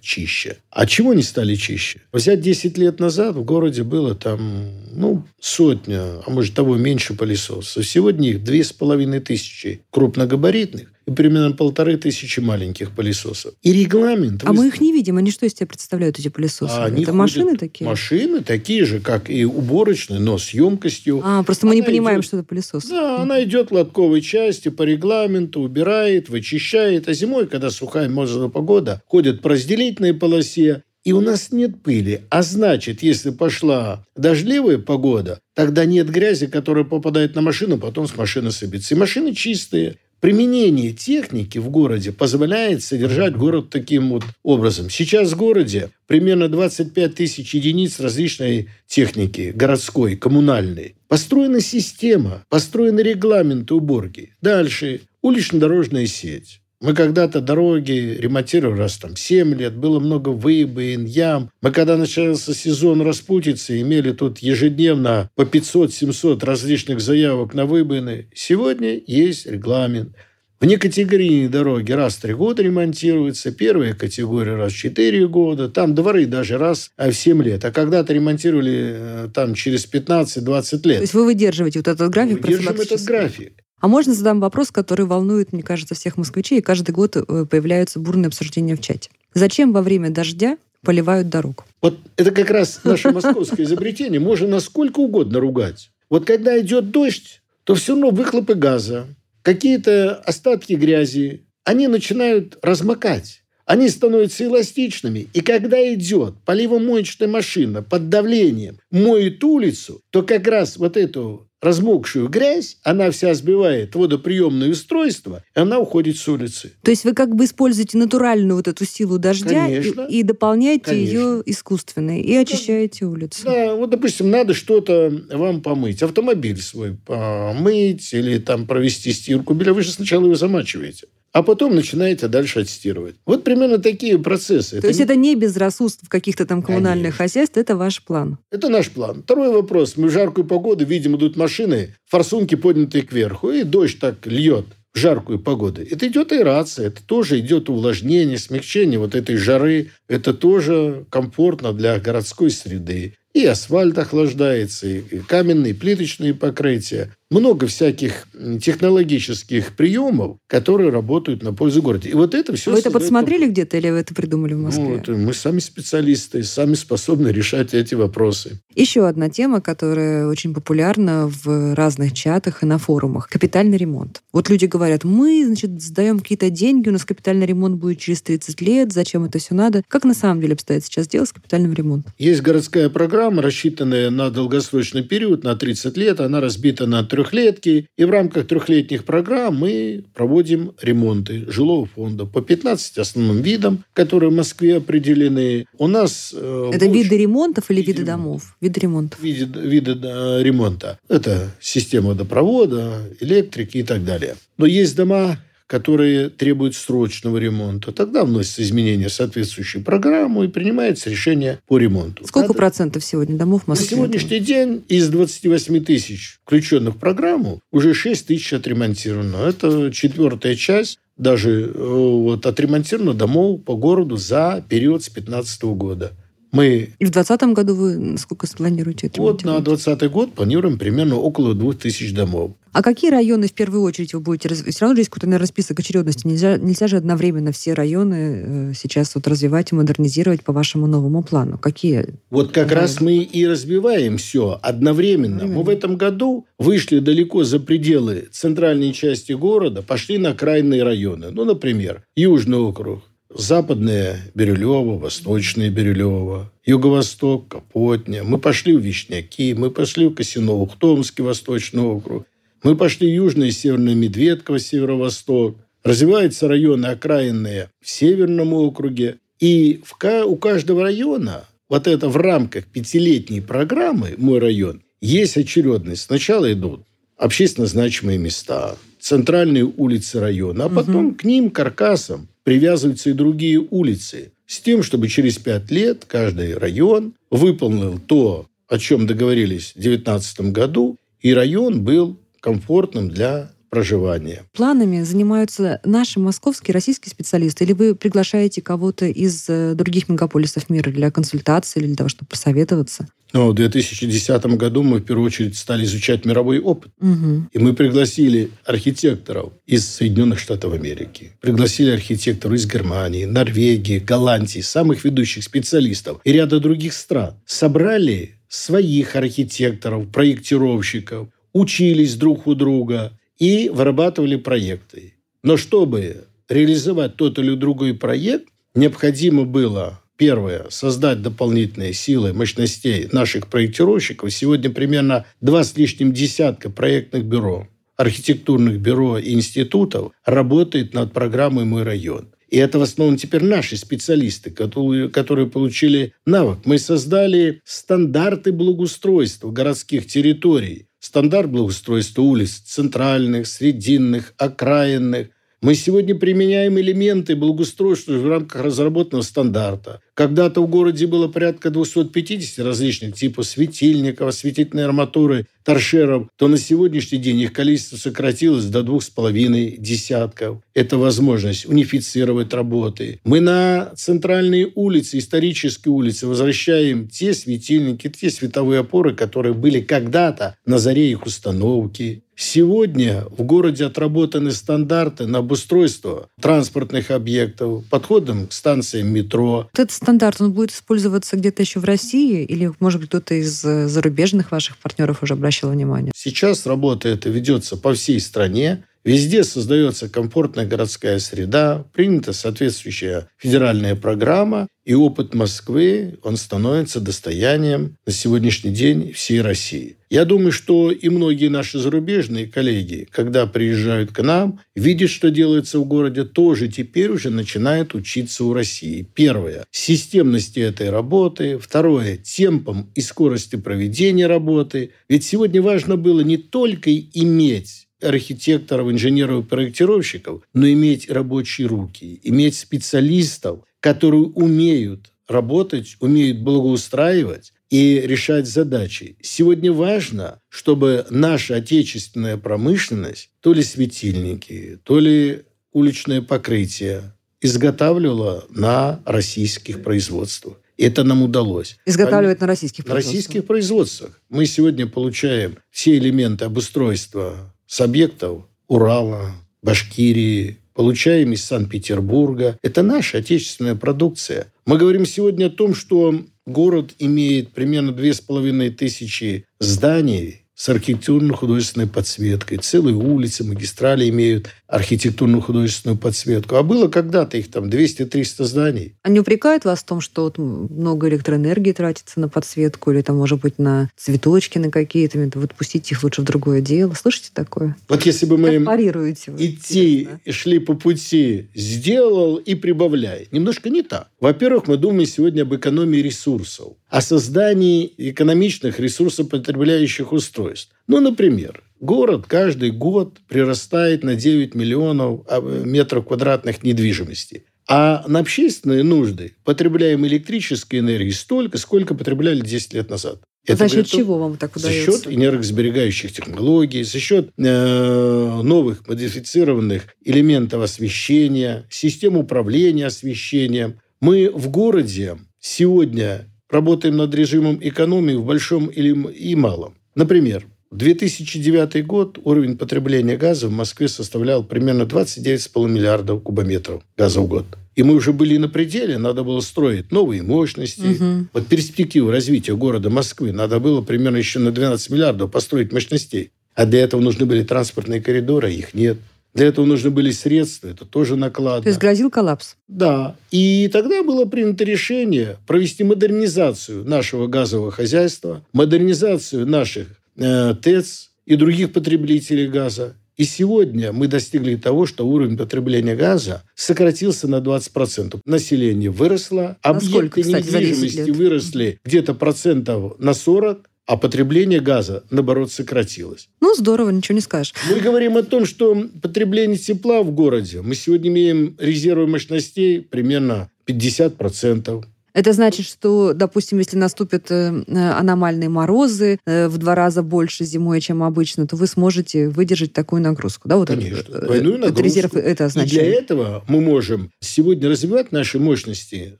чище. 0.01 0.57
А 0.69 0.85
чего 0.85 1.11
они 1.11 1.23
стали 1.23 1.55
чище? 1.55 2.01
Взять 2.11 2.41
10 2.41 2.77
лет 2.77 2.99
назад 2.99 3.35
в 3.35 3.43
городе 3.43 3.83
было 3.83 4.15
там, 4.15 4.69
ну, 4.91 5.25
сотня, 5.39 6.21
а 6.25 6.29
может 6.29 6.53
того 6.53 6.75
меньше 6.75 7.13
пылесосов. 7.13 7.85
Сегодня 7.85 8.29
их 8.29 8.43
две 8.43 8.63
с 8.63 8.71
половиной 8.71 9.19
тысячи 9.19 9.81
крупногабаритных 9.91 10.93
примерно 11.13 11.51
полторы 11.51 11.97
тысячи 11.97 12.39
маленьких 12.39 12.91
пылесосов. 12.91 13.53
И 13.61 13.73
регламент... 13.73 14.43
А 14.43 14.51
вы... 14.51 14.63
мы 14.63 14.67
их 14.67 14.81
не 14.81 14.91
видим. 14.91 15.17
Они 15.17 15.31
что 15.31 15.45
из 15.45 15.53
себя 15.53 15.67
представляют, 15.67 16.19
эти 16.19 16.27
пылесосы? 16.27 16.71
А 16.73 16.85
они 16.85 17.03
Это 17.03 17.13
машины 17.13 17.57
такие? 17.57 17.89
Машины 17.89 18.41
такие 18.41 18.85
же, 18.85 18.99
как 18.99 19.29
и 19.29 19.45
уборочные, 19.45 20.19
но 20.19 20.37
с 20.37 20.49
емкостью. 20.49 21.21
А, 21.23 21.43
просто 21.43 21.65
мы 21.65 21.73
она 21.73 21.81
не 21.81 21.85
понимаем, 21.85 22.19
идет... 22.19 22.27
что 22.27 22.37
это 22.37 22.47
пылесос. 22.47 22.85
Да, 22.85 23.21
она 23.21 23.43
идет 23.43 23.71
лотковой 23.71 24.21
части 24.21 24.69
по 24.69 24.83
регламенту, 24.83 25.61
убирает, 25.61 26.29
вычищает. 26.29 27.07
А 27.07 27.13
зимой, 27.13 27.47
когда 27.47 27.69
сухая 27.69 28.09
морозная 28.09 28.49
погода, 28.49 29.01
ходят 29.07 29.41
по 29.41 29.49
разделительной 29.49 30.13
полосе, 30.13 30.83
и 31.03 31.11
у 31.11 31.19
нас 31.19 31.51
нет 31.51 31.83
пыли. 31.83 32.21
А 32.29 32.43
значит, 32.43 33.03
если 33.03 33.31
пошла 33.31 34.05
дождливая 34.15 34.77
погода, 34.77 35.39
тогда 35.53 35.85
нет 35.85 36.09
грязи, 36.09 36.47
которая 36.47 36.85
попадает 36.85 37.35
на 37.35 37.41
машину, 37.41 37.77
потом 37.77 38.07
с 38.07 38.15
машины 38.15 38.51
сыпется. 38.51 38.95
И 38.95 38.97
машины 38.97 39.35
чистые. 39.35 39.97
Применение 40.23 40.93
техники 40.93 41.57
в 41.57 41.69
городе 41.69 42.13
позволяет 42.13 42.81
содержать 42.81 43.35
город 43.35 43.69
таким 43.69 44.11
вот 44.11 44.23
образом. 44.41 44.89
Сейчас 44.89 45.33
в 45.33 45.35
городе 45.35 45.89
примерно 46.07 46.47
25 46.47 47.13
тысяч 47.13 47.53
единиц 47.53 47.99
различной 47.99 48.69
техники, 48.87 49.51
городской, 49.53 50.15
коммунальной. 50.15 50.95
Построена 51.09 51.59
система, 51.59 52.45
построены 52.47 53.01
регламенты 53.01 53.73
уборки. 53.73 54.33
Дальше 54.41 55.01
улично-дорожная 55.21 56.07
сеть. 56.07 56.61
Мы 56.83 56.93
когда-то 56.93 57.39
дороги 57.39 58.17
ремонтировали 58.19 58.77
раз 58.77 58.97
там 58.97 59.15
7 59.15 59.55
лет, 59.55 59.73
было 59.73 60.01
много 60.01 60.29
выбоин, 60.29 61.05
ям. 61.05 61.49
Мы 61.61 61.71
когда 61.71 61.95
начался 61.95 62.53
сезон 62.53 63.01
распутицы, 63.01 63.79
имели 63.79 64.11
тут 64.11 64.39
ежедневно 64.39 65.29
по 65.35 65.43
500-700 65.43 66.43
различных 66.43 66.99
заявок 66.99 67.53
на 67.53 67.65
выбоины. 67.65 68.27
Сегодня 68.35 69.01
есть 69.07 69.45
регламент. 69.45 70.17
Внекатегорийные 70.59 71.47
дороги 71.47 71.93
раз 71.93 72.15
в 72.15 72.21
три 72.21 72.33
года 72.33 72.61
ремонтируются, 72.61 73.53
первая 73.53 73.93
категория 73.93 74.55
раз 74.55 74.73
в 74.73 74.77
четыре 74.77 75.25
года, 75.25 75.69
там 75.69 75.95
дворы 75.95 76.25
даже 76.25 76.57
раз 76.57 76.91
в 76.97 77.13
семь 77.13 77.41
лет. 77.41 77.63
А 77.63 77.71
когда-то 77.71 78.11
ремонтировали 78.11 78.95
э, 78.95 79.29
там 79.33 79.55
через 79.55 79.89
15-20 79.89 80.87
лет. 80.87 80.97
То 80.97 81.01
есть 81.01 81.13
вы 81.13 81.23
выдерживаете 81.23 81.79
вот 81.79 81.87
этот 81.87 82.11
график? 82.11 82.41
Выдерживаем 82.41 82.81
этот 82.81 83.01
график. 83.03 83.53
А 83.83 83.89
можно 83.89 84.13
задам 84.13 84.39
вопрос, 84.39 84.71
который 84.71 85.05
волнует, 85.05 85.51
мне 85.51 85.61
кажется, 85.61 85.93
всех 85.93 86.15
москвичей, 86.15 86.59
и 86.59 86.61
каждый 86.61 86.91
год 86.93 87.17
э, 87.17 87.45
появляются 87.45 87.99
бурные 87.99 88.27
обсуждения 88.27 88.77
в 88.77 88.81
чате. 88.81 89.09
Зачем 89.33 89.73
во 89.73 89.81
время 89.81 90.09
дождя 90.09 90.57
поливают 90.83 91.27
дорогу? 91.27 91.65
Вот 91.81 91.99
это 92.15 92.31
как 92.31 92.49
раз 92.49 92.79
наше 92.85 93.11
московское 93.11 93.65
изобретение. 93.65 94.21
Можно 94.21 94.47
насколько 94.47 95.01
угодно 95.01 95.41
ругать. 95.41 95.89
Вот 96.09 96.25
когда 96.25 96.57
идет 96.61 96.91
дождь, 96.91 97.41
то 97.65 97.75
все 97.75 97.91
равно 97.91 98.11
выхлопы 98.11 98.53
газа, 98.53 99.05
какие-то 99.41 100.15
остатки 100.15 100.71
грязи, 100.73 101.43
они 101.65 101.89
начинают 101.89 102.57
размокать. 102.61 103.41
Они 103.65 103.89
становятся 103.89 104.45
эластичными. 104.45 105.27
И 105.33 105.41
когда 105.41 105.93
идет 105.93 106.35
поливомоечная 106.45 107.27
машина 107.27 107.81
под 107.81 108.07
давлением 108.07 108.79
моет 108.91 109.43
улицу, 109.43 110.01
то 110.09 110.23
как 110.23 110.47
раз 110.47 110.77
вот 110.77 110.95
эту 110.95 111.49
размокшую 111.63 112.27
грязь, 112.27 112.77
она 112.83 113.09
вся 113.11 113.33
сбивает 113.33 113.95
водоприемное 113.95 114.69
устройство, 114.69 115.43
и 115.55 115.59
она 115.59 115.79
уходит 115.79 116.17
с 116.17 116.27
улицы. 116.27 116.73
То 116.83 116.91
есть 116.91 117.05
вы 117.05 117.13
как 117.13 117.35
бы 117.35 117.45
используете 117.45 117.97
натуральную 117.97 118.57
вот 118.57 118.67
эту 118.67 118.85
силу 118.85 119.17
дождя 119.17 119.67
и, 119.67 119.93
и 120.09 120.23
дополняете 120.23 120.85
Конечно. 120.85 121.11
ее 121.11 121.43
искусственной, 121.45 122.21
и 122.21 122.35
очищаете 122.35 123.05
да. 123.05 123.11
улицу. 123.11 123.41
Да, 123.45 123.75
вот, 123.75 123.89
допустим, 123.89 124.29
надо 124.29 124.53
что-то 124.53 125.11
вам 125.31 125.61
помыть, 125.61 126.03
автомобиль 126.03 126.61
свой 126.61 126.95
помыть 127.05 128.13
или 128.13 128.37
там 128.37 128.67
провести 128.67 129.13
стирку 129.13 129.53
белья, 129.53 129.73
вы 129.73 129.83
же 129.83 129.91
сначала 129.91 130.25
его 130.25 130.35
замачиваете 130.35 131.07
а 131.33 131.41
потом 131.41 131.75
начинаете 131.75 132.27
дальше 132.27 132.59
отстирывать. 132.59 133.15
Вот 133.25 133.43
примерно 133.43 133.79
такие 133.79 134.19
процессы. 134.19 134.71
То 134.71 134.77
это 134.77 134.87
есть 134.87 134.99
не... 134.99 135.05
это 135.05 135.15
не 135.15 135.35
безрассудство 135.35 136.07
каких-то 136.07 136.45
там 136.45 136.61
коммунальных 136.61 137.17
Конечно. 137.17 137.23
хозяйств, 137.23 137.57
это 137.57 137.75
ваш 137.75 138.03
план? 138.03 138.37
Это 138.51 138.69
наш 138.69 138.89
план. 138.91 139.23
Второй 139.23 139.51
вопрос. 139.51 139.97
Мы 139.97 140.07
в 140.07 140.11
жаркую 140.11 140.45
погоду 140.45 140.85
видим, 140.85 141.17
идут 141.17 141.35
машины, 141.35 141.95
форсунки 142.05 142.55
поднятые 142.55 143.01
кверху, 143.01 143.49
и 143.49 143.63
дождь 143.63 143.99
так 143.99 144.25
льет 144.27 144.65
в 144.93 144.99
жаркую 144.99 145.39
погоду. 145.39 145.81
Это 145.81 146.07
идет 146.07 146.31
аэрация, 146.31 146.87
это 146.87 147.03
тоже 147.03 147.39
идет 147.39 147.67
увлажнение, 147.67 148.37
смягчение 148.37 148.99
вот 148.99 149.15
этой 149.15 149.35
жары. 149.37 149.89
Это 150.07 150.35
тоже 150.35 151.05
комфортно 151.09 151.73
для 151.73 151.99
городской 151.99 152.51
среды. 152.51 153.15
И 153.33 153.43
асфальт 153.45 153.97
охлаждается, 153.97 154.87
и 154.87 155.01
каменные 155.27 155.73
плиточные 155.73 156.35
покрытия 156.35 157.15
много 157.33 157.67
всяких 157.67 158.27
технологических 158.61 159.75
приемов, 159.75 160.37
которые 160.47 160.91
работают 160.91 161.43
на 161.43 161.53
пользу 161.53 161.81
города. 161.81 162.07
И 162.07 162.13
вот 162.13 162.35
это 162.35 162.55
все... 162.55 162.71
Вы 162.71 162.79
это 162.79 162.91
подсмотрели 162.91 163.47
где-то 163.47 163.77
или 163.77 163.89
вы 163.89 163.97
это 163.97 164.13
придумали 164.13 164.53
в 164.53 164.59
Москве? 164.59 164.83
Ну, 164.83 164.95
это 164.95 165.11
мы 165.13 165.33
сами 165.33 165.59
специалисты, 165.59 166.43
сами 166.43 166.75
способны 166.75 167.29
решать 167.29 167.73
эти 167.73 167.95
вопросы. 167.95 168.61
Еще 168.75 169.07
одна 169.07 169.29
тема, 169.29 169.61
которая 169.61 170.27
очень 170.27 170.53
популярна 170.53 171.27
в 171.27 171.75
разных 171.75 172.13
чатах 172.13 172.63
и 172.63 172.65
на 172.65 172.77
форумах. 172.77 173.27
Капитальный 173.29 173.77
ремонт. 173.77 174.21
Вот 174.31 174.49
люди 174.49 174.65
говорят, 174.65 175.03
мы, 175.03 175.43
значит, 175.45 175.81
сдаем 175.81 176.19
какие-то 176.19 176.49
деньги, 176.49 176.89
у 176.89 176.91
нас 176.91 177.05
капитальный 177.05 177.45
ремонт 177.45 177.79
будет 177.79 177.99
через 177.99 178.21
30 178.21 178.61
лет, 178.61 178.93
зачем 178.93 179.23
это 179.23 179.39
все 179.39 179.55
надо? 179.55 179.81
Как 179.87 180.03
на 180.03 180.13
самом 180.13 180.41
деле 180.41 180.53
обстоит 180.53 180.85
сейчас 180.85 181.07
дело 181.07 181.25
с 181.25 181.33
капитальным 181.33 181.73
ремонтом? 181.73 182.13
Есть 182.19 182.41
городская 182.41 182.89
программа, 182.89 183.41
рассчитанная 183.41 184.09
на 184.09 184.29
долгосрочный 184.29 185.03
период, 185.03 185.43
на 185.43 185.55
30 185.55 185.97
лет. 185.97 186.19
Она 186.19 186.41
разбита 186.41 186.85
на 186.85 187.03
трех 187.03 187.22
трехлетки. 187.23 187.87
И 187.97 188.05
в 188.05 188.09
рамках 188.09 188.47
трехлетних 188.47 189.05
программ 189.05 189.57
мы 189.57 190.03
проводим 190.13 190.73
ремонты 190.81 191.49
жилого 191.51 191.85
фонда 191.85 192.25
по 192.25 192.41
15 192.41 192.97
основным 192.97 193.41
видам, 193.41 193.83
которые 193.93 194.29
в 194.29 194.35
Москве 194.35 194.77
определены. 194.77 195.65
У 195.77 195.87
нас... 195.87 196.33
Э, 196.35 196.71
Это 196.73 196.85
больше... 196.85 197.03
виды 197.03 197.17
ремонтов 197.17 197.71
или 197.71 197.79
виды, 197.81 197.91
виды 197.91 198.05
домов? 198.05 198.55
Виды 198.61 198.79
ремонтов. 198.79 199.21
Виды, 199.21 199.59
виды 199.59 199.93
ремонта. 199.93 200.99
Это 201.07 201.51
система 201.59 202.09
водопровода, 202.09 203.01
электрики 203.19 203.77
и 203.77 203.83
так 203.83 204.03
далее. 204.03 204.35
Но 204.57 204.65
есть 204.65 204.95
дома, 204.95 205.37
которые 205.67 206.29
требуют 206.29 206.75
срочного 206.75 207.37
ремонта. 207.37 207.91
Тогда 207.91 208.25
вносятся 208.25 208.63
изменения 208.63 209.07
в 209.07 209.13
соответствующую 209.13 209.83
программу 209.83 210.43
и 210.43 210.47
принимается 210.47 211.09
решение 211.09 211.59
по 211.67 211.77
ремонту. 211.77 212.25
Сколько 212.27 212.49
Надо... 212.49 212.57
процентов 212.57 213.03
сегодня 213.03 213.37
домов 213.37 213.63
в 213.63 213.67
Москве? 213.67 213.97
На 213.97 214.03
сегодняшний 214.03 214.39
день 214.39 214.83
из 214.87 215.09
28 215.09 215.83
тысяч 215.83 216.39
включенных 216.43 216.95
в 216.95 216.97
программу 216.97 217.59
уже 217.71 217.93
6 217.93 218.27
тысяч 218.27 218.53
отремонтировано. 218.53 219.37
Это 219.37 219.91
четвертая 219.91 220.55
часть 220.55 220.99
даже 221.17 221.71
э, 221.73 221.73
вот, 221.75 222.45
отремонтировано 222.45 223.13
домов 223.13 223.63
по 223.63 223.75
городу 223.75 224.17
за 224.17 224.63
период 224.67 225.03
с 225.03 225.09
2015 225.09 225.63
года. 225.63 226.13
Мы... 226.53 226.93
И 226.99 227.05
в 227.05 227.09
2020 227.11 227.41
году 227.53 227.73
вы 227.73 228.17
сколько 228.17 228.47
спланируете 228.47 229.11
Вот 229.17 229.43
на 229.43 229.59
2020 229.59 230.11
год 230.11 230.33
планируем 230.33 230.77
примерно 230.77 231.15
около 231.15 231.55
2000 231.55 232.13
домов. 232.13 232.51
А 232.71 232.81
какие 232.81 233.11
районы 233.11 233.47
в 233.47 233.53
первую 233.53 233.83
очередь 233.83 234.13
вы 234.13 234.19
будете 234.19 234.49
развивать? 234.49 234.73
Все 234.73 234.85
равно 234.85 234.95
же 234.95 235.01
есть 235.01 235.09
какой-то, 235.09 235.27
наверное, 235.27 235.47
список 235.47 235.79
очередности. 235.79 236.25
Нельзя, 236.25 236.57
нельзя 236.57 236.87
же 236.87 236.97
одновременно 236.97 237.51
все 237.51 237.73
районы 237.73 238.15
э, 238.15 238.73
сейчас 238.75 239.13
вот 239.15 239.27
развивать 239.27 239.71
и 239.71 239.75
модернизировать 239.75 240.43
по 240.43 240.53
вашему 240.53 240.87
новому 240.87 241.23
плану. 241.23 241.57
Какие? 241.57 242.15
Вот 242.29 242.51
как 242.51 242.69
да. 242.69 242.75
раз 242.75 243.01
мы 243.01 243.17
и 243.17 243.45
развиваем 243.45 244.17
все 244.17 244.59
одновременно. 244.61 245.37
одновременно. 245.37 245.57
Мы 245.57 245.63
в 245.63 245.69
этом 245.69 245.97
году 245.97 246.45
вышли 246.59 246.99
далеко 246.99 247.43
за 247.43 247.59
пределы 247.59 248.27
центральной 248.31 248.93
части 248.93 249.33
города, 249.33 249.81
пошли 249.81 250.17
на 250.17 250.33
крайние 250.33 250.83
районы. 250.83 251.29
Ну, 251.31 251.45
например, 251.45 252.03
Южный 252.15 252.57
округ, 252.57 253.03
Западное 253.35 254.31
Бирюлево, 254.35 254.99
Восточное 254.99 255.69
Бирюлево, 255.71 256.51
Юго-Восток, 256.65 257.47
Капотня. 257.47 258.23
Мы 258.23 258.37
пошли 258.37 258.75
в 258.75 258.79
Вишняки, 258.79 259.55
мы 259.55 259.71
пошли 259.71 260.07
в 260.07 260.13
Косиново-Ухтомский 260.13 261.23
Восточный 261.23 261.81
округ. 261.81 262.27
Мы 262.61 262.77
пошли 262.77 263.09
южная 263.09 263.47
и 263.47 263.51
северная 263.51 263.95
Медведково, 263.95 264.59
северо-восток. 264.59 265.57
Развиваются 265.83 266.47
районы 266.47 266.85
окраинные 266.85 267.69
в 267.81 267.89
Северном 267.89 268.53
округе. 268.53 269.17
И 269.39 269.81
в, 269.83 269.97
у 270.25 270.35
каждого 270.35 270.83
района, 270.83 271.45
вот 271.67 271.87
это 271.87 272.09
в 272.09 272.17
рамках 272.17 272.65
пятилетней 272.67 273.41
программы 273.41 274.13
«Мой 274.17 274.39
район», 274.39 274.83
есть 275.01 275.37
очередность. 275.37 276.03
Сначала 276.03 276.53
идут 276.53 276.85
общественно 277.17 277.67
значимые 277.67 278.17
места, 278.19 278.77
центральные 278.99 279.65
улицы 279.65 280.19
района, 280.19 280.65
а 280.65 280.69
потом 280.69 281.07
угу. 281.07 281.15
к 281.15 281.23
ним 281.23 281.49
каркасом 281.49 282.29
привязываются 282.43 283.09
и 283.09 283.13
другие 283.13 283.59
улицы 283.59 284.31
с 284.45 284.59
тем, 284.59 284.83
чтобы 284.83 285.07
через 285.07 285.37
пять 285.37 285.71
лет 285.71 286.05
каждый 286.05 286.57
район 286.57 287.13
выполнил 287.31 287.99
то, 287.99 288.47
о 288.67 288.77
чем 288.77 289.07
договорились 289.07 289.71
в 289.71 289.81
2019 289.81 290.51
году, 290.51 290.97
и 291.21 291.33
район 291.33 291.83
был 291.83 292.19
комфортным 292.39 293.09
для 293.09 293.51
проживания. 293.69 294.43
Планами 294.53 295.01
занимаются 295.01 295.79
наши 295.83 296.19
московские, 296.19 296.73
российские 296.73 297.09
специалисты? 297.09 297.63
Или 297.63 297.73
вы 297.73 297.95
приглашаете 297.95 298.61
кого-то 298.61 299.07
из 299.07 299.49
э, 299.49 299.73
других 299.73 300.09
мегаполисов 300.09 300.69
мира 300.69 300.91
для 300.91 301.09
консультации 301.09 301.79
или 301.79 301.87
для 301.87 301.95
того, 301.95 302.09
чтобы 302.09 302.27
посоветоваться? 302.29 303.07
Но 303.33 303.49
в 303.49 303.55
2010 303.55 304.45
году 304.57 304.83
мы 304.83 304.99
в 304.99 305.03
первую 305.03 305.25
очередь 305.25 305.57
стали 305.57 305.83
изучать 305.85 306.23
мировой 306.23 306.59
опыт. 306.59 306.91
Угу. 307.01 307.49
И 307.51 307.59
мы 307.59 307.73
пригласили 307.73 308.51
архитекторов 308.63 309.53
из 309.65 309.87
Соединенных 309.87 310.39
Штатов 310.39 310.73
Америки, 310.73 311.31
пригласили 311.41 311.89
архитекторов 311.89 312.55
из 312.55 312.67
Германии, 312.67 313.25
Норвегии, 313.25 313.97
Голландии, 313.97 314.59
самых 314.59 315.03
ведущих 315.03 315.43
специалистов 315.43 316.21
и 316.23 316.31
ряда 316.31 316.59
других 316.59 316.93
стран. 316.93 317.33
Собрали 317.47 318.35
своих 318.47 319.15
архитекторов, 319.15 320.09
проектировщиков, 320.11 321.27
учились 321.53 322.15
друг 322.15 322.45
у 322.45 322.53
друга 322.53 323.17
и 323.39 323.69
вырабатывали 323.69 324.35
проекты. 324.35 325.15
Но 325.41 325.57
чтобы 325.57 326.25
реализовать 326.49 327.15
тот 327.15 327.39
или 327.39 327.55
другой 327.55 327.95
проект, 327.95 328.47
необходимо 328.75 329.45
было 329.45 330.02
Первое. 330.25 330.67
Создать 330.69 331.21
дополнительные 331.21 331.91
силы 331.91 332.31
мощностей 332.31 333.09
наших 333.11 333.47
проектировщиков. 333.47 334.31
Сегодня 334.31 334.69
примерно 334.69 335.25
два 335.41 335.65
с 335.65 335.75
лишним 335.75 336.13
десятка 336.13 336.69
проектных 336.69 337.25
бюро, 337.25 337.67
архитектурных 337.97 338.79
бюро 338.79 339.17
и 339.17 339.33
институтов 339.33 340.13
работает 340.23 340.93
над 340.93 341.11
программой 341.11 341.65
«Мой 341.65 341.83
район». 341.83 342.29
И 342.47 342.55
это 342.55 342.79
в 342.79 342.83
основном 342.83 343.17
теперь 343.17 343.43
наши 343.43 343.75
специалисты, 343.75 344.49
которые, 344.49 345.09
которые 345.09 345.49
получили 345.49 346.13
навык. 346.25 346.59
Мы 346.63 346.79
создали 346.79 347.59
стандарты 347.65 348.53
благоустройства 348.53 349.51
городских 349.51 350.07
территорий. 350.07 350.85
Стандарт 351.01 351.51
благоустройства 351.51 352.21
улиц 352.21 352.61
центральных, 352.65 353.45
срединных, 353.45 354.33
окраинных, 354.37 355.31
мы 355.63 355.75
сегодня 355.75 356.13
применяем 356.13 356.77
элементы 356.77 357.37
благоустройства 357.37 358.13
в 358.13 358.27
рамках 358.27 358.63
разработанного 358.63 359.23
стандарта. 359.23 360.01
Когда-то 360.13 360.61
в 360.61 360.69
городе 360.69 361.07
было 361.07 361.29
порядка 361.29 361.69
250 361.69 362.65
различных 362.65 363.15
типов 363.15 363.45
светильников, 363.45 364.27
осветительной 364.27 364.83
арматуры, 364.83 365.47
торшеров, 365.63 366.27
то 366.35 366.49
на 366.49 366.57
сегодняшний 366.57 367.17
день 367.17 367.39
их 367.39 367.53
количество 367.53 367.95
сократилось 367.95 368.65
до 368.65 368.83
двух 368.83 369.03
с 369.03 369.09
половиной 369.09 369.77
десятков. 369.79 370.61
Это 370.73 370.97
возможность 370.97 371.65
унифицировать 371.65 372.53
работы. 372.53 373.21
Мы 373.23 373.39
на 373.39 373.93
центральные 373.95 374.69
улицы, 374.75 375.17
исторические 375.17 375.93
улицы 375.93 376.27
возвращаем 376.27 377.07
те 377.07 377.33
светильники, 377.33 378.09
те 378.09 378.29
световые 378.29 378.81
опоры, 378.81 379.15
которые 379.15 379.53
были 379.53 379.79
когда-то 379.79 380.57
на 380.65 380.77
заре 380.77 381.09
их 381.09 381.25
установки. 381.25 382.23
Сегодня 382.45 383.23
в 383.29 383.41
городе 383.43 383.85
отработаны 383.85 384.51
стандарты 384.51 385.27
на 385.27 385.39
обустройство 385.39 386.27
транспортных 386.41 387.09
объектов, 387.09 387.85
подходом 387.89 388.47
к 388.47 388.53
станциям 388.53 389.07
метро. 389.07 389.69
Этот 389.73 389.91
стандарт, 389.91 390.41
он 390.41 390.51
будет 390.51 390.71
использоваться 390.71 391.37
где-то 391.37 391.61
еще 391.61 391.79
в 391.79 391.85
России 391.85 392.43
или, 392.43 392.69
может 392.81 392.99
быть, 392.99 393.09
кто-то 393.09 393.33
из 393.33 393.63
э, 393.63 393.87
зарубежных 393.87 394.51
ваших 394.51 394.77
партнеров 394.77 395.23
уже 395.23 395.35
обращал 395.35 395.71
внимание? 395.71 396.11
Сейчас 396.13 396.65
работа 396.65 397.07
эта 397.07 397.29
ведется 397.29 397.77
по 397.77 397.93
всей 397.93 398.19
стране. 398.19 398.83
Везде 399.03 399.43
создается 399.43 400.07
комфортная 400.07 400.65
городская 400.65 401.19
среда, 401.19 401.85
принята 401.93 402.31
соответствующая 402.31 403.27
федеральная 403.37 403.95
программа, 403.95 404.67
и 404.85 404.93
опыт 404.93 405.33
Москвы, 405.33 406.19
он 406.23 406.35
становится 406.35 406.99
достоянием 406.99 407.95
на 408.05 408.11
сегодняшний 408.11 408.71
день 408.71 409.13
всей 409.13 409.41
России. 409.41 409.95
Я 410.09 410.25
думаю, 410.25 410.51
что 410.51 410.91
и 410.91 411.09
многие 411.09 411.47
наши 411.47 411.79
зарубежные 411.79 412.47
коллеги, 412.47 413.07
когда 413.09 413.47
приезжают 413.47 414.11
к 414.11 414.21
нам, 414.21 414.59
видят, 414.75 415.09
что 415.09 415.31
делается 415.31 415.79
в 415.79 415.85
городе, 415.85 416.23
тоже 416.23 416.67
теперь 416.67 417.09
уже 417.11 417.29
начинают 417.29 417.95
учиться 417.95 418.43
у 418.43 418.53
России. 418.53 419.07
Первое– 419.15 419.65
системности 419.71 420.59
этой 420.59 420.89
работы. 420.89 421.57
Второе– 421.57 422.17
темпом 422.23 422.91
и 422.93 423.01
скорости 423.01 423.55
проведения 423.55 424.27
работы. 424.27 424.91
Ведь 425.07 425.23
сегодня 425.23 425.61
важно 425.61 425.95
было 425.95 426.21
не 426.21 426.37
только 426.37 426.93
иметь 426.93 427.82
архитекторов, 428.03 428.91
инженеров 428.91 429.47
проектировщиков, 429.47 430.41
но 430.53 430.67
иметь 430.69 431.09
рабочие 431.09 431.67
руки, 431.67 432.19
иметь 432.23 432.55
специалистов, 432.55 433.59
которые 433.79 434.23
умеют 434.23 435.11
работать, 435.27 435.97
умеют 435.99 436.39
благоустраивать 436.39 437.53
и 437.69 438.01
решать 438.05 438.47
задачи. 438.47 439.17
Сегодня 439.21 439.71
важно, 439.71 440.39
чтобы 440.49 441.05
наша 441.09 441.55
отечественная 441.55 442.37
промышленность, 442.37 443.31
то 443.39 443.53
ли 443.53 443.63
светильники, 443.63 444.79
то 444.83 444.99
ли 444.99 445.43
уличное 445.71 446.21
покрытие, 446.21 447.13
изготавливала 447.41 448.45
на 448.49 449.01
российских 449.05 449.83
производствах. 449.83 450.57
Это 450.77 451.03
нам 451.03 451.21
удалось. 451.21 451.77
Изготавливать 451.85 452.41
на 452.41 452.47
российских 452.47 452.83
производствах? 452.83 453.13
На 453.13 453.17
российских 453.17 453.45
производствах. 453.45 454.21
Мы 454.29 454.45
сегодня 454.45 454.87
получаем 454.87 455.57
все 455.69 455.97
элементы 455.97 456.45
обустройства 456.45 457.52
с 457.67 457.81
объектов 457.81 458.45
Урала, 458.67 459.31
Башкирии, 459.61 460.57
получаем 460.73 461.33
из 461.33 461.43
Санкт-Петербурга. 461.43 462.57
Это 462.61 462.83
наша 462.83 463.19
отечественная 463.19 463.75
продукция. 463.75 464.51
Мы 464.65 464.77
говорим 464.77 465.05
сегодня 465.05 465.47
о 465.47 465.49
том, 465.49 465.75
что 465.75 466.23
город 466.45 466.93
имеет 466.99 467.51
примерно 467.51 467.91
две 467.91 468.13
с 468.13 468.21
половиной 468.21 468.69
тысячи 468.69 469.45
зданий, 469.59 470.42
с 470.55 470.69
архитектурно-художественной 470.69 471.87
подсветкой. 471.87 472.59
Целые 472.59 472.95
улицы, 472.95 473.43
магистрали 473.43 474.09
имеют 474.09 474.49
архитектурную 474.67 475.41
художественную 475.41 475.97
подсветку. 475.97 476.55
А 476.55 476.63
было 476.63 476.87
когда-то 476.87 477.37
их 477.37 477.51
там 477.51 477.65
200-300 477.65 478.43
зданий. 478.43 478.95
Они 479.03 479.19
упрекают 479.19 479.65
вас 479.65 479.79
в 479.79 479.85
том, 479.85 480.01
что 480.01 480.23
вот 480.23 480.37
много 480.37 481.09
электроэнергии 481.09 481.71
тратится 481.71 482.19
на 482.19 482.29
подсветку 482.29 482.91
или 482.91 483.01
там, 483.01 483.17
может 483.17 483.39
быть, 483.41 483.59
на 483.59 483.89
цветочки 483.95 484.57
на 484.57 484.71
какие-то, 484.71 485.19
вот 485.35 485.53
пустите 485.53 485.95
их 485.95 486.03
лучше 486.03 486.21
в 486.21 486.25
другое 486.25 486.61
дело. 486.61 486.93
Слышите 486.93 487.29
такое? 487.33 487.75
Вот 487.87 488.05
если 488.05 488.25
бы 488.25 488.37
мы 488.37 488.59
парируете 488.61 489.31
вы, 489.31 489.45
идти 489.45 490.07
и 490.25 490.31
шли 490.31 490.59
по 490.59 490.73
пути 490.73 491.49
«сделал 491.53 492.37
и 492.37 492.55
прибавляй», 492.55 493.27
немножко 493.31 493.69
не 493.69 493.83
так. 493.83 494.07
Во-первых, 494.19 494.67
мы 494.67 494.77
думаем 494.77 495.07
сегодня 495.07 495.43
об 495.43 495.53
экономии 495.55 495.97
ресурсов, 495.97 496.73
о 496.93 497.01
создании 497.01 497.91
экономичных 497.97 498.79
ресурсопотребляющих 498.79 500.13
устройств. 500.13 500.71
Ну, 500.87 500.99
например, 500.99 501.63
Город 501.79 502.27
каждый 502.29 502.71
год 502.71 503.17
прирастает 503.27 504.05
на 504.05 504.15
9 504.15 504.55
миллионов 504.55 505.25
а, 505.27 505.41
метров 505.41 506.07
квадратных 506.07 506.63
недвижимости. 506.63 507.43
А 507.67 508.05
на 508.07 508.19
общественные 508.19 508.83
нужды 508.83 509.33
потребляем 509.43 510.07
электрической 510.07 510.79
энергии 510.79 511.09
столько, 511.09 511.57
сколько 511.57 511.93
потребляли 511.93 512.39
10 512.39 512.73
лет 512.75 512.89
назад. 512.89 513.19
Это 513.45 513.67
за 513.67 513.75
счет 513.75 513.87
чего 513.87 514.17
вам 514.17 514.37
так 514.37 514.55
удается? 514.55 514.91
За 514.91 514.97
счет 515.03 515.13
энергосберегающих 515.13 516.13
технологий, 516.13 516.83
за 516.83 516.99
счет 516.99 517.31
э, 517.37 518.41
новых 518.41 518.87
модифицированных 518.87 519.87
элементов 520.05 520.63
освещения, 520.63 521.65
систем 521.69 522.15
управления 522.15 522.85
освещением. 522.85 523.81
Мы 523.99 524.31
в 524.33 524.49
городе 524.49 525.17
сегодня 525.41 526.29
работаем 526.53 526.97
над 526.97 527.13
режимом 527.13 527.59
экономии 527.61 528.15
в 528.15 528.23
большом 528.23 528.67
или 528.67 528.95
и 529.11 529.35
малом. 529.35 529.73
Например, 529.95 530.45
2009 530.71 531.85
год 531.85 532.17
уровень 532.23 532.57
потребления 532.57 533.17
газа 533.17 533.47
в 533.47 533.51
Москве 533.51 533.87
составлял 533.87 534.43
примерно 534.43 534.83
29,5 534.83 535.69
миллиардов 535.69 536.23
кубометров 536.23 536.81
газа 536.97 537.21
в 537.21 537.27
год. 537.27 537.45
И 537.75 537.83
мы 537.83 537.95
уже 537.95 538.13
были 538.13 538.37
на 538.37 538.49
пределе, 538.49 538.97
надо 538.97 539.23
было 539.23 539.39
строить 539.41 539.91
новые 539.91 540.21
мощности. 540.21 540.95
Угу. 540.95 541.27
Вот 541.33 541.47
перспективу 541.47 542.11
развития 542.11 542.55
города 542.55 542.89
Москвы 542.89 543.31
надо 543.31 543.59
было 543.59 543.81
примерно 543.81 544.17
еще 544.17 544.39
на 544.39 544.51
12 544.51 544.89
миллиардов 544.89 545.31
построить 545.31 545.71
мощностей. 545.71 546.31
А 546.55 546.65
для 546.65 546.81
этого 546.81 547.01
нужны 547.01 547.25
были 547.25 547.43
транспортные 547.43 547.99
коридоры, 547.99 548.47
а 548.47 548.51
их 548.51 548.75
нет. 548.75 548.97
Для 549.33 549.47
этого 549.47 549.65
нужны 549.65 549.89
были 549.89 550.11
средства, 550.11 550.67
это 550.67 550.85
тоже 550.85 551.15
накладно. 551.15 551.63
То 551.63 551.69
есть 551.69 551.79
грозил 551.79 552.11
коллапс? 552.11 552.55
Да. 552.67 553.15
И 553.31 553.69
тогда 553.73 554.03
было 554.03 554.25
принято 554.25 554.63
решение 554.63 555.37
провести 555.47 555.83
модернизацию 555.83 556.85
нашего 556.85 557.27
газового 557.27 557.71
хозяйства, 557.71 558.45
модернизацию 558.53 559.47
наших 559.47 559.87
Э, 560.17 560.53
ТЭЦ 560.61 561.09
и 561.25 561.35
других 561.35 561.73
потребителей 561.73 562.47
газа. 562.47 562.95
И 563.15 563.25
сегодня 563.25 563.91
мы 563.91 564.07
достигли 564.07 564.55
того, 564.55 564.85
что 564.85 565.07
уровень 565.07 565.37
потребления 565.37 565.95
газа 565.95 566.43
сократился 566.55 567.27
на 567.27 567.37
20%. 567.37 568.19
Население 568.25 568.89
выросло, 568.89 569.57
объекты 569.61 570.21
Насколько, 570.21 570.21
кстати, 570.21 570.47
недвижимости 570.47 571.11
выросли 571.11 571.79
где-то 571.83 572.15
процентов 572.15 572.99
на 572.99 573.13
40, 573.13 573.69
а 573.85 573.97
потребление 573.97 574.59
газа, 574.59 575.03
наоборот, 575.09 575.51
сократилось. 575.51 576.29
Ну, 576.41 576.55
здорово, 576.55 576.89
ничего 576.89 577.15
не 577.15 577.21
скажешь. 577.21 577.53
Мы 577.69 577.79
говорим 577.79 578.17
о 578.17 578.23
том, 578.23 578.45
что 578.45 578.89
потребление 579.01 579.57
тепла 579.57 580.03
в 580.03 580.11
городе, 580.11 580.61
мы 580.61 580.75
сегодня 580.75 581.09
имеем 581.09 581.55
резервы 581.59 582.07
мощностей 582.07 582.81
примерно 582.81 583.49
50%. 583.67 584.85
Это 585.13 585.33
значит, 585.33 585.65
что, 585.67 586.13
допустим, 586.13 586.57
если 586.57 586.77
наступят 586.77 587.29
э, 587.29 587.63
аномальные 587.67 588.49
морозы 588.49 589.19
э, 589.25 589.47
в 589.47 589.57
два 589.57 589.75
раза 589.75 590.01
больше 590.01 590.43
зимой, 590.43 590.81
чем 590.81 591.03
обычно, 591.03 591.47
то 591.47 591.55
вы 591.55 591.67
сможете 591.67 592.29
выдержать 592.29 592.73
такую 592.73 593.01
нагрузку. 593.01 593.47
Да? 593.47 593.57
Вот 593.57 593.67
Конечно. 593.67 594.17
Это, 594.17 594.25
Двойную 594.25 594.57
нагрузку. 594.57 594.79
Это 594.79 594.83
резерв 594.83 595.15
это 595.15 595.45
означает. 595.45 595.71
И 595.71 595.75
для 595.75 595.99
этого 595.99 596.43
мы 596.47 596.61
можем 596.61 597.11
сегодня 597.19 597.69
развивать 597.69 598.11
наши 598.11 598.39
мощности 598.39 599.17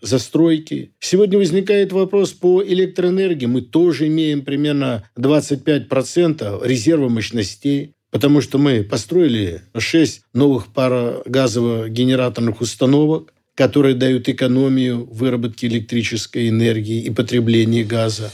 застройки. 0.01 0.93
Сегодня 0.99 1.37
возникает 1.37 1.91
вопрос 1.91 2.31
по 2.31 2.63
электроэнергии. 2.63 3.45
Мы 3.45 3.61
тоже 3.61 4.07
имеем 4.07 4.43
примерно 4.43 5.03
25% 5.17 6.67
резерва 6.67 7.09
мощностей 7.09 7.93
потому 8.13 8.41
что 8.41 8.59
мы 8.59 8.83
построили 8.83 9.63
6 9.75 10.21
новых 10.33 10.67
парогазово-генераторных 10.67 12.61
установок, 12.61 13.33
которые 13.55 13.95
дают 13.95 14.27
экономию 14.29 15.05
выработки 15.05 15.65
электрической 15.65 16.49
энергии 16.49 17.03
и 17.03 17.09
потребления 17.09 17.83
газа. 17.83 18.31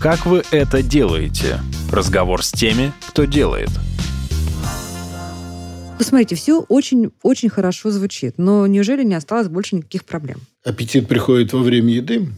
Как 0.00 0.26
вы 0.26 0.42
это 0.50 0.82
делаете? 0.82 1.60
Разговор 1.90 2.42
с 2.42 2.50
теми, 2.50 2.92
кто 3.06 3.24
делает. 3.24 3.70
Ну, 5.98 6.04
смотрите, 6.04 6.34
все 6.34 6.60
очень-очень 6.62 7.48
хорошо 7.48 7.92
звучит, 7.92 8.34
но 8.36 8.66
неужели 8.66 9.04
не 9.04 9.14
осталось 9.14 9.46
больше 9.46 9.76
никаких 9.76 10.04
проблем? 10.04 10.40
Аппетит 10.64 11.06
приходит 11.06 11.52
во 11.52 11.60
время 11.60 11.94
еды, 11.94 12.30